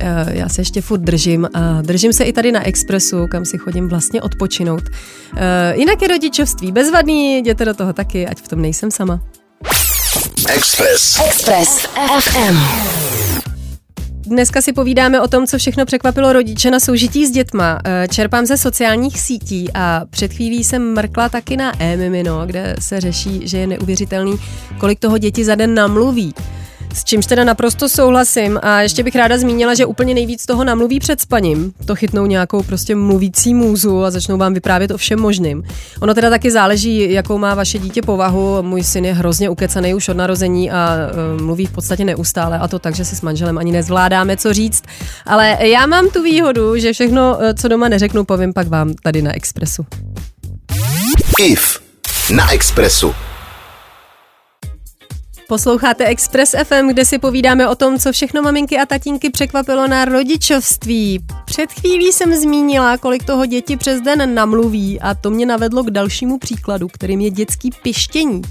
e, 0.01 0.39
já 0.39 0.49
se 0.49 0.61
ještě 0.61 0.81
furt 0.81 1.01
držím 1.01 1.49
a 1.55 1.83
držím 1.83 2.13
se 2.13 2.25
i 2.25 2.33
tady 2.33 2.53
na 2.53 2.67
Expressu, 2.67 3.27
kam 3.27 3.45
si 3.45 3.59
chodím 3.59 3.89
vlastně 3.89 4.23
odpočinout. 4.23 4.83
Jinak 5.75 6.03
je 6.03 6.09
rodičovství 6.09 6.73
bezvadný, 6.73 7.39
jděte 7.39 7.65
do 7.65 7.75
toho 7.75 7.93
taky, 7.93 8.27
ať 8.27 8.39
v 8.39 8.49
tom 8.49 8.63
nejsem 8.63 8.91
sama. 8.91 9.21
Express. 10.57 11.21
Express 11.27 11.87
FM. 12.21 12.57
Dneska 14.27 14.63
si 14.63 14.73
povídáme 14.73 15.21
o 15.21 15.29
tom, 15.29 15.47
co 15.47 15.59
všechno 15.59 15.87
překvapilo 15.87 16.33
rodiče 16.33 16.71
na 16.71 16.81
soužití 16.81 17.27
s 17.27 17.31
dětma. 17.31 17.79
Eh, 17.85 18.09
čerpám 18.09 18.47
ze 18.47 18.57
sociálních 18.57 19.21
sítí 19.21 19.69
a 19.75 20.03
před 20.11 20.33
chvílí 20.33 20.65
jsem 20.65 20.93
mrkla 20.95 21.29
taky 21.29 21.57
na 21.57 21.83
e 21.83 22.23
kde 22.47 22.77
se 22.79 23.01
řeší, 23.01 23.49
že 23.49 23.59
je 23.59 23.67
neuvěřitelný, 23.67 24.37
kolik 24.79 24.99
toho 24.99 25.19
děti 25.19 25.45
za 25.45 25.55
den 25.55 25.75
namluví. 25.75 26.35
S 26.95 27.05
čímž 27.05 27.27
teda 27.27 27.45
naprosto 27.45 27.89
souhlasím 27.89 28.59
a 28.63 28.81
ještě 28.81 29.03
bych 29.03 29.17
ráda 29.17 29.39
zmínila, 29.39 29.75
že 29.75 29.87
úplně 29.87 30.15
nejvíc 30.15 30.47
toho 30.47 30.65
namluví 30.65 31.01
před 31.01 31.21
spaním. 31.21 31.73
To 31.85 31.95
chytnou 31.95 32.27
nějakou 32.27 32.63
prostě 32.63 32.95
mluvící 32.95 33.55
můzu 33.55 34.05
a 34.05 34.11
začnou 34.11 34.37
vám 34.37 34.55
vyprávět 34.55 34.91
o 34.91 34.97
všem 34.97 35.21
možným. 35.21 35.65
Ono 36.01 36.15
teda 36.15 36.31
taky 36.31 36.51
záleží, 36.51 37.13
jakou 37.13 37.39
má 37.39 37.55
vaše 37.55 37.79
dítě 37.79 38.03
povahu. 38.03 38.63
Můj 38.63 38.83
syn 38.83 39.05
je 39.05 39.15
hrozně 39.15 39.51
ukecaný 39.51 39.95
už 39.95 40.09
od 40.09 40.17
narození 40.17 40.71
a 40.71 40.97
uh, 41.37 41.43
mluví 41.43 41.67
v 41.67 41.73
podstatě 41.73 42.05
neustále 42.05 42.59
a 42.59 42.69
to 42.69 42.79
tak, 42.79 42.95
že 42.95 43.05
si 43.05 43.17
s 43.17 43.23
manželem 43.23 43.59
ani 43.59 43.73
nezvládáme 43.73 44.37
co 44.37 44.53
říct. 44.53 44.83
Ale 45.27 45.57
já 45.61 45.87
mám 45.87 46.11
tu 46.11 46.23
výhodu, 46.23 46.77
že 46.77 46.93
všechno, 46.93 47.43
e, 47.43 47.55
co 47.55 47.69
doma 47.69 47.89
neřeknu, 47.89 48.25
povím 48.25 48.53
pak 48.53 48.69
vám 48.69 48.95
tady 49.03 49.23
na 49.23 49.37
Expressu. 49.37 49.87
IF 51.39 51.81
na 52.31 52.53
Expressu. 52.53 53.28
Posloucháte 55.49 56.05
Express 56.05 56.55
FM, 56.65 56.89
kde 56.89 57.05
si 57.05 57.19
povídáme 57.19 57.69
o 57.69 57.75
tom, 57.75 57.99
co 57.99 58.13
všechno 58.13 58.43
maminky 58.43 58.79
a 58.79 58.87
tatínky 58.87 59.31
překvapilo 59.31 59.87
na 59.87 60.05
rodičovství. 60.05 61.21
Před 61.45 61.73
chvílí 61.73 62.13
jsem 62.13 62.35
zmínila, 62.35 62.99
kolik 62.99 63.25
toho 63.25 63.47
děti 63.47 63.77
přes 63.77 64.01
den 64.01 64.35
namluví 64.35 65.01
a 65.01 65.15
to 65.15 65.31
mě 65.31 65.47
navedlo 65.47 65.83
k 65.83 65.91
dalšímu 65.91 66.39
příkladu, 66.39 66.89
kterým 66.89 67.21
je 67.21 67.31
dětský 67.31 67.71
pištění. 67.83 68.43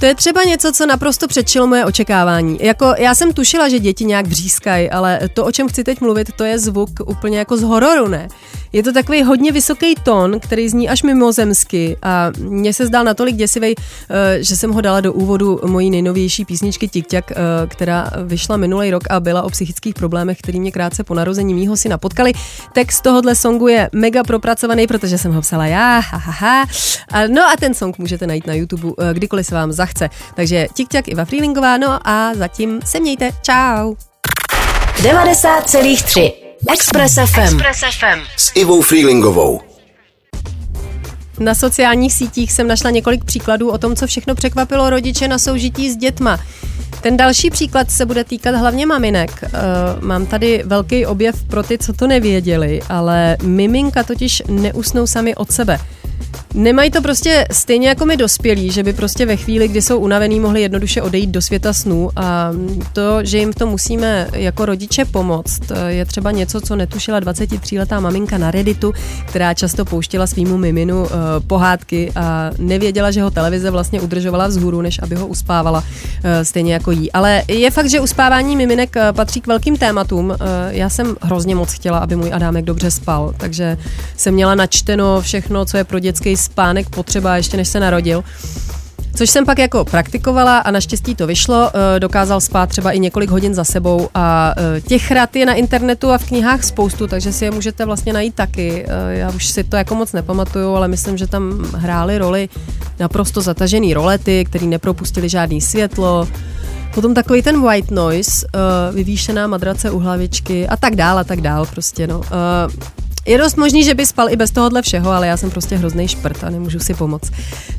To 0.00 0.06
je 0.06 0.14
třeba 0.14 0.44
něco, 0.44 0.72
co 0.72 0.86
naprosto 0.86 1.28
předčilo 1.28 1.66
moje 1.66 1.84
očekávání. 1.84 2.58
Jako, 2.60 2.94
já 2.98 3.14
jsem 3.14 3.32
tušila, 3.32 3.68
že 3.68 3.78
děti 3.78 4.04
nějak 4.04 4.26
vřískají, 4.26 4.90
ale 4.90 5.20
to, 5.34 5.44
o 5.44 5.52
čem 5.52 5.68
chci 5.68 5.84
teď 5.84 6.00
mluvit, 6.00 6.32
to 6.32 6.44
je 6.44 6.58
zvuk 6.58 6.90
úplně 7.06 7.38
jako 7.38 7.56
z 7.56 7.62
hororu, 7.62 8.08
ne? 8.08 8.28
Je 8.72 8.82
to 8.82 8.92
takový 8.92 9.22
hodně 9.22 9.52
vysoký 9.52 9.94
tón, 10.02 10.40
který 10.40 10.68
zní 10.68 10.88
až 10.88 11.02
mimozemsky 11.02 11.96
a 12.02 12.30
mně 12.38 12.72
se 12.72 12.86
zdál 12.86 13.04
natolik 13.04 13.36
děsivý, 13.36 13.74
eh, 13.74 14.42
že 14.42 14.56
jsem 14.56 14.72
ho 14.72 14.80
dala 14.80 15.00
do 15.00 15.12
úvodu 15.12 15.60
mojí 15.64 15.90
nejnovější 15.90 16.44
písničky 16.44 16.88
Tik 16.88 17.12
eh, 17.12 17.34
která 17.66 18.10
vyšla 18.24 18.56
minulý 18.56 18.90
rok 18.90 19.02
a 19.10 19.20
byla 19.20 19.42
o 19.42 19.50
psychických 19.50 19.94
problémech, 19.94 20.38
který 20.38 20.60
mě 20.60 20.72
krátce 20.72 21.04
po 21.04 21.14
narození 21.14 21.54
mýho 21.54 21.76
syna 21.76 21.98
potkali. 21.98 22.32
Text 22.72 23.00
tohohle 23.00 23.34
songu 23.34 23.68
je 23.68 23.90
mega 23.92 24.22
propracovaný, 24.22 24.86
protože 24.86 25.18
jsem 25.18 25.32
ho 25.32 25.40
psala 25.40 25.66
já, 25.66 25.98
ha, 25.98 26.18
ha, 26.18 26.32
ha. 26.32 26.64
No 27.28 27.42
a 27.42 27.56
ten 27.60 27.74
song 27.74 27.98
můžete 27.98 28.26
najít 28.26 28.46
na 28.46 28.54
YouTube, 28.54 28.88
eh, 28.98 29.14
kdykoliv 29.14 29.46
se 29.46 29.54
vám 29.54 29.72
zachce. 29.72 29.85
Takže 30.34 30.66
Tik 30.74 30.88
Iva 31.08 31.24
Freelingová, 31.24 31.76
no 31.76 32.08
a 32.08 32.34
zatím 32.34 32.80
se 32.84 33.00
mějte. 33.00 33.30
Čau. 33.42 33.94
90,3 34.96 36.32
Express 36.72 37.14
FM. 37.14 37.40
Express 37.40 37.80
FM. 37.98 38.20
S 38.36 38.52
Ivou 38.54 38.82
Freelingovou. 38.82 39.60
Na 41.38 41.54
sociálních 41.54 42.12
sítích 42.12 42.52
jsem 42.52 42.68
našla 42.68 42.90
několik 42.90 43.24
příkladů 43.24 43.70
o 43.70 43.78
tom, 43.78 43.96
co 43.96 44.06
všechno 44.06 44.34
překvapilo 44.34 44.90
rodiče 44.90 45.28
na 45.28 45.38
soužití 45.38 45.90
s 45.90 45.96
dětma. 45.96 46.40
Ten 47.00 47.16
další 47.16 47.50
příklad 47.50 47.90
se 47.90 48.06
bude 48.06 48.24
týkat 48.24 48.54
hlavně 48.54 48.86
maminek. 48.86 49.30
Uh, 49.42 49.50
mám 50.04 50.26
tady 50.26 50.62
velký 50.66 51.06
objev 51.06 51.44
pro 51.44 51.62
ty, 51.62 51.78
co 51.78 51.92
to 51.92 52.06
nevěděli, 52.06 52.80
ale 52.88 53.36
miminka 53.42 54.02
totiž 54.02 54.42
neusnou 54.48 55.06
sami 55.06 55.34
od 55.34 55.52
sebe. 55.52 55.78
Nemají 56.54 56.90
to 56.90 57.02
prostě 57.02 57.46
stejně 57.52 57.88
jako 57.88 58.06
my 58.06 58.16
dospělí, 58.16 58.70
že 58.70 58.82
by 58.82 58.92
prostě 58.92 59.26
ve 59.26 59.36
chvíli, 59.36 59.68
kdy 59.68 59.82
jsou 59.82 59.98
unavený, 59.98 60.40
mohli 60.40 60.62
jednoduše 60.62 61.02
odejít 61.02 61.30
do 61.30 61.42
světa 61.42 61.72
snů 61.72 62.10
a 62.16 62.50
to, 62.92 63.24
že 63.24 63.38
jim 63.38 63.52
to 63.52 63.66
musíme 63.66 64.28
jako 64.32 64.66
rodiče 64.66 65.04
pomoct, 65.04 65.60
je 65.86 66.04
třeba 66.04 66.30
něco, 66.30 66.60
co 66.60 66.76
netušila 66.76 67.20
23-letá 67.20 68.00
maminka 68.00 68.38
na 68.38 68.50
Redditu, 68.50 68.92
která 69.26 69.54
často 69.54 69.84
pouštěla 69.84 70.26
svýmu 70.26 70.56
miminu 70.56 71.02
uh, 71.02 71.08
pohádky 71.46 72.12
a 72.16 72.50
nevěděla, 72.58 73.10
že 73.10 73.22
ho 73.22 73.30
televize 73.30 73.70
vlastně 73.70 74.00
udržovala 74.00 74.46
vzhůru, 74.46 74.82
než 74.82 75.02
aby 75.02 75.14
ho 75.14 75.26
uspávala, 75.26 75.78
uh, 75.78 75.84
stejně 76.42 76.72
jako 76.72 76.90
jí. 76.90 77.12
Ale 77.12 77.42
je 77.48 77.70
fakt, 77.70 77.90
že 77.90 78.00
uspávání 78.00 78.56
miminek 78.56 78.96
uh, 78.96 79.16
patří 79.16 79.40
k 79.40 79.46
velkým 79.46 79.76
tématům. 79.76 80.34
Já 80.68 80.90
jsem 80.90 81.16
hrozně 81.22 81.54
moc 81.54 81.72
chtěla, 81.72 81.98
aby 81.98 82.16
můj 82.16 82.32
Adámek 82.32 82.64
dobře 82.64 82.90
spal, 82.90 83.34
takže 83.36 83.78
jsem 84.16 84.34
měla 84.34 84.54
načteno 84.54 85.20
všechno, 85.20 85.64
co 85.64 85.76
je 85.76 85.84
pro 85.84 85.98
dětský 86.06 86.36
spánek 86.36 86.90
potřeba 86.90 87.36
ještě 87.36 87.56
než 87.56 87.68
se 87.68 87.80
narodil. 87.80 88.24
Což 89.16 89.30
jsem 89.30 89.46
pak 89.46 89.58
jako 89.58 89.84
praktikovala 89.84 90.58
a 90.58 90.70
naštěstí 90.70 91.14
to 91.14 91.26
vyšlo. 91.26 91.70
Eh, 91.74 92.00
dokázal 92.00 92.40
spát 92.40 92.68
třeba 92.68 92.90
i 92.92 92.98
několik 92.98 93.30
hodin 93.30 93.54
za 93.54 93.64
sebou 93.64 94.08
a 94.14 94.54
eh, 94.56 94.80
těch 94.80 95.10
rad 95.10 95.36
je 95.36 95.46
na 95.46 95.54
internetu 95.54 96.10
a 96.10 96.18
v 96.18 96.24
knihách 96.24 96.64
spoustu, 96.64 97.06
takže 97.06 97.32
si 97.32 97.44
je 97.44 97.50
můžete 97.50 97.84
vlastně 97.84 98.12
najít 98.12 98.34
taky. 98.34 98.84
Eh, 98.88 99.16
já 99.18 99.30
už 99.30 99.46
si 99.46 99.64
to 99.64 99.76
jako 99.76 99.94
moc 99.94 100.12
nepamatuju, 100.12 100.74
ale 100.74 100.88
myslím, 100.88 101.16
že 101.16 101.26
tam 101.26 101.64
hrály 101.74 102.18
roli 102.18 102.48
naprosto 102.98 103.40
zatažený 103.40 103.94
rolety, 103.94 104.44
které 104.44 104.66
nepropustili 104.66 105.28
žádný 105.28 105.60
světlo, 105.60 106.28
Potom 106.94 107.14
takový 107.14 107.42
ten 107.42 107.62
white 107.62 107.90
noise, 107.90 108.46
vyvýšená 108.92 109.46
madrace 109.46 109.90
u 109.90 109.98
hlavičky 109.98 110.68
a 110.68 110.76
tak 110.76 110.96
dál 110.96 111.18
a 111.18 111.24
tak 111.24 111.40
dál 111.40 111.66
prostě 111.66 112.06
no. 112.06 112.20
Je 113.26 113.38
dost 113.38 113.56
možný, 113.56 113.84
že 113.84 113.94
by 113.94 114.06
spal 114.06 114.30
i 114.30 114.36
bez 114.36 114.50
tohohle 114.50 114.82
všeho, 114.82 115.10
ale 115.10 115.26
já 115.26 115.36
jsem 115.36 115.50
prostě 115.50 115.76
hrozný 115.76 116.08
šprt 116.08 116.44
a 116.44 116.50
nemůžu 116.50 116.78
si 116.78 116.94
pomoct. 116.94 117.32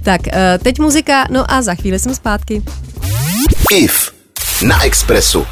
Tak, 0.03 0.21
eh, 0.27 0.59
teď 0.63 0.79
muzika, 0.79 1.25
no 1.29 1.51
a 1.51 1.61
za 1.61 1.75
chvíli 1.75 1.99
jsem 1.99 2.15
zpátky. 2.15 2.63
IF 3.71 4.11
na 4.67 4.83
Expressu. 4.83 5.45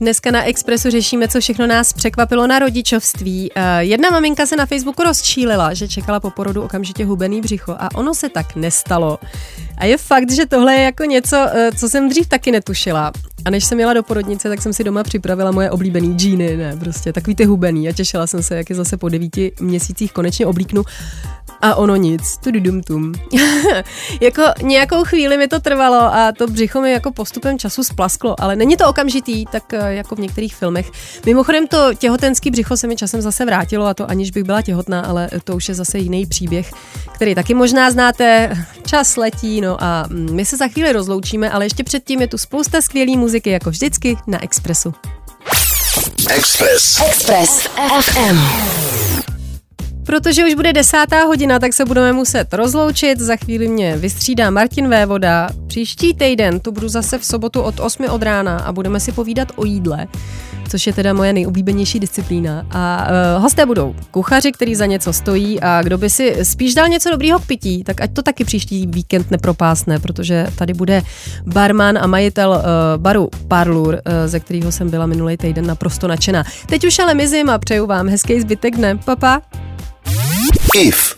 Dneska 0.00 0.30
na 0.30 0.44
Expressu 0.44 0.90
řešíme, 0.90 1.28
co 1.28 1.40
všechno 1.40 1.66
nás 1.66 1.92
překvapilo 1.92 2.46
na 2.46 2.58
rodičovství. 2.58 3.50
Eh, 3.54 3.84
jedna 3.84 4.10
maminka 4.10 4.46
se 4.46 4.56
na 4.56 4.66
Facebooku 4.66 5.02
rozčílila, 5.02 5.74
že 5.74 5.88
čekala 5.88 6.20
po 6.20 6.30
porodu 6.30 6.62
okamžitě 6.62 7.04
hubený 7.04 7.40
břicho 7.40 7.76
a 7.78 7.94
ono 7.94 8.14
se 8.14 8.28
tak 8.28 8.56
nestalo. 8.56 9.18
A 9.78 9.84
je 9.84 9.98
fakt, 9.98 10.30
že 10.32 10.46
tohle 10.46 10.74
je 10.74 10.82
jako 10.82 11.04
něco, 11.04 11.36
eh, 11.36 11.70
co 11.76 11.88
jsem 11.88 12.08
dřív 12.08 12.26
taky 12.26 12.52
netušila. 12.52 13.12
A 13.44 13.50
než 13.50 13.64
jsem 13.64 13.80
jela 13.80 13.92
do 13.92 14.02
porodnice, 14.02 14.48
tak 14.48 14.62
jsem 14.62 14.72
si 14.72 14.84
doma 14.84 15.02
připravila 15.02 15.50
moje 15.50 15.70
oblíbený 15.70 16.14
džíny, 16.14 16.56
ne, 16.56 16.76
prostě 16.76 17.12
takový 17.12 17.36
ty 17.36 17.44
hubený 17.44 17.88
a 17.88 17.92
těšila 17.92 18.26
jsem 18.26 18.42
se, 18.42 18.56
jak 18.56 18.70
je 18.70 18.76
zase 18.76 18.96
po 18.96 19.08
devíti 19.08 19.52
měsících 19.60 20.12
konečně 20.12 20.46
oblíknu. 20.46 20.84
A 21.60 21.74
ono 21.74 21.96
nic, 21.96 22.36
tudum 22.36 22.82
tum. 22.82 23.12
jako 24.20 24.42
nějakou 24.62 25.04
chvíli 25.04 25.36
mi 25.36 25.48
to 25.48 25.60
trvalo 25.60 26.14
a 26.14 26.32
to 26.32 26.46
břicho 26.46 26.80
mi 26.80 26.92
jako 26.92 27.12
postupem 27.12 27.58
času 27.58 27.84
splasklo, 27.84 28.40
ale 28.40 28.56
není 28.56 28.76
to 28.76 28.88
okamžitý, 28.88 29.46
tak 29.46 29.72
eh, 29.72 29.94
jako 29.94 30.14
v 30.14 30.18
některých 30.18 30.54
filmech. 30.54 30.90
Mimochodem 31.26 31.66
to 31.66 31.94
těhotenský 31.94 32.50
břicho 32.50 32.76
se 32.76 32.86
mi 32.86 32.96
časem 32.96 33.22
zase 33.22 33.44
vrátilo 33.44 33.86
a 33.86 33.94
to 33.94 34.10
aniž 34.10 34.30
bych 34.30 34.44
byla 34.44 34.62
těhotná, 34.62 35.00
ale 35.00 35.28
to 35.44 35.56
už 35.56 35.68
je 35.68 35.74
zase 35.74 35.98
jiný 35.98 36.26
příběh, 36.26 36.70
který 37.12 37.34
taky 37.34 37.54
možná 37.54 37.90
znáte. 37.90 38.56
Čas 38.86 39.16
letí, 39.16 39.60
no 39.60 39.67
a 39.82 40.04
mm, 40.08 40.34
my 40.34 40.44
se 40.44 40.56
za 40.56 40.68
chvíli 40.68 40.92
rozloučíme, 40.92 41.50
ale 41.50 41.66
ještě 41.66 41.84
předtím 41.84 42.20
je 42.20 42.28
tu 42.28 42.38
spousta 42.38 42.80
skvělý 42.80 43.16
muziky, 43.16 43.50
jako 43.50 43.70
vždycky 43.70 44.16
na 44.26 44.42
Expressu. 44.42 44.94
Express. 46.30 47.00
Express 47.06 47.68
FM. 48.00 48.38
Protože 50.06 50.44
už 50.44 50.54
bude 50.54 50.72
desátá 50.72 51.24
hodina, 51.24 51.58
tak 51.58 51.72
se 51.72 51.84
budeme 51.84 52.12
muset 52.12 52.54
rozloučit. 52.54 53.20
Za 53.20 53.36
chvíli 53.36 53.68
mě 53.68 53.96
vystřídá 53.96 54.50
Martin 54.50 54.88
Vévoda. 54.88 55.48
Příští 55.66 56.14
týden 56.14 56.60
tu 56.60 56.72
budu 56.72 56.88
zase 56.88 57.18
v 57.18 57.24
sobotu 57.24 57.62
od 57.62 57.80
8 57.80 58.06
od 58.10 58.22
rána 58.22 58.58
a 58.58 58.72
budeme 58.72 59.00
si 59.00 59.12
povídat 59.12 59.52
o 59.56 59.64
jídle 59.64 60.06
což 60.68 60.86
je 60.86 60.92
teda 60.92 61.12
moje 61.12 61.32
nejoblíbenější 61.32 62.00
disciplína. 62.00 62.66
A 62.70 63.08
uh, 63.36 63.42
hosté 63.42 63.66
budou 63.66 63.94
kuchaři, 64.10 64.52
který 64.52 64.74
za 64.74 64.86
něco 64.86 65.12
stojí 65.12 65.60
a 65.60 65.82
kdo 65.82 65.98
by 65.98 66.10
si 66.10 66.36
spíš 66.42 66.74
dal 66.74 66.88
něco 66.88 67.10
dobrýho 67.10 67.38
k 67.38 67.46
pití, 67.46 67.84
tak 67.84 68.00
ať 68.00 68.12
to 68.12 68.22
taky 68.22 68.44
příští 68.44 68.86
víkend 68.86 69.30
nepropásne, 69.30 69.98
protože 69.98 70.46
tady 70.56 70.74
bude 70.74 71.02
barman 71.46 71.98
a 71.98 72.06
majitel 72.06 72.50
uh, 72.50 73.02
baru 73.02 73.28
Parlur, 73.48 73.94
uh, 73.94 74.00
ze 74.26 74.40
kterého 74.40 74.72
jsem 74.72 74.90
byla 74.90 75.06
minulý 75.06 75.36
týden 75.36 75.66
naprosto 75.66 76.08
nadšená. 76.08 76.44
Teď 76.66 76.86
už 76.86 76.98
ale 76.98 77.14
mizím 77.14 77.50
a 77.50 77.58
přeju 77.58 77.86
vám 77.86 78.08
hezký 78.08 78.40
zbytek 78.40 78.76
dne. 78.76 78.96
Papa. 79.04 79.42
IF 80.74 81.17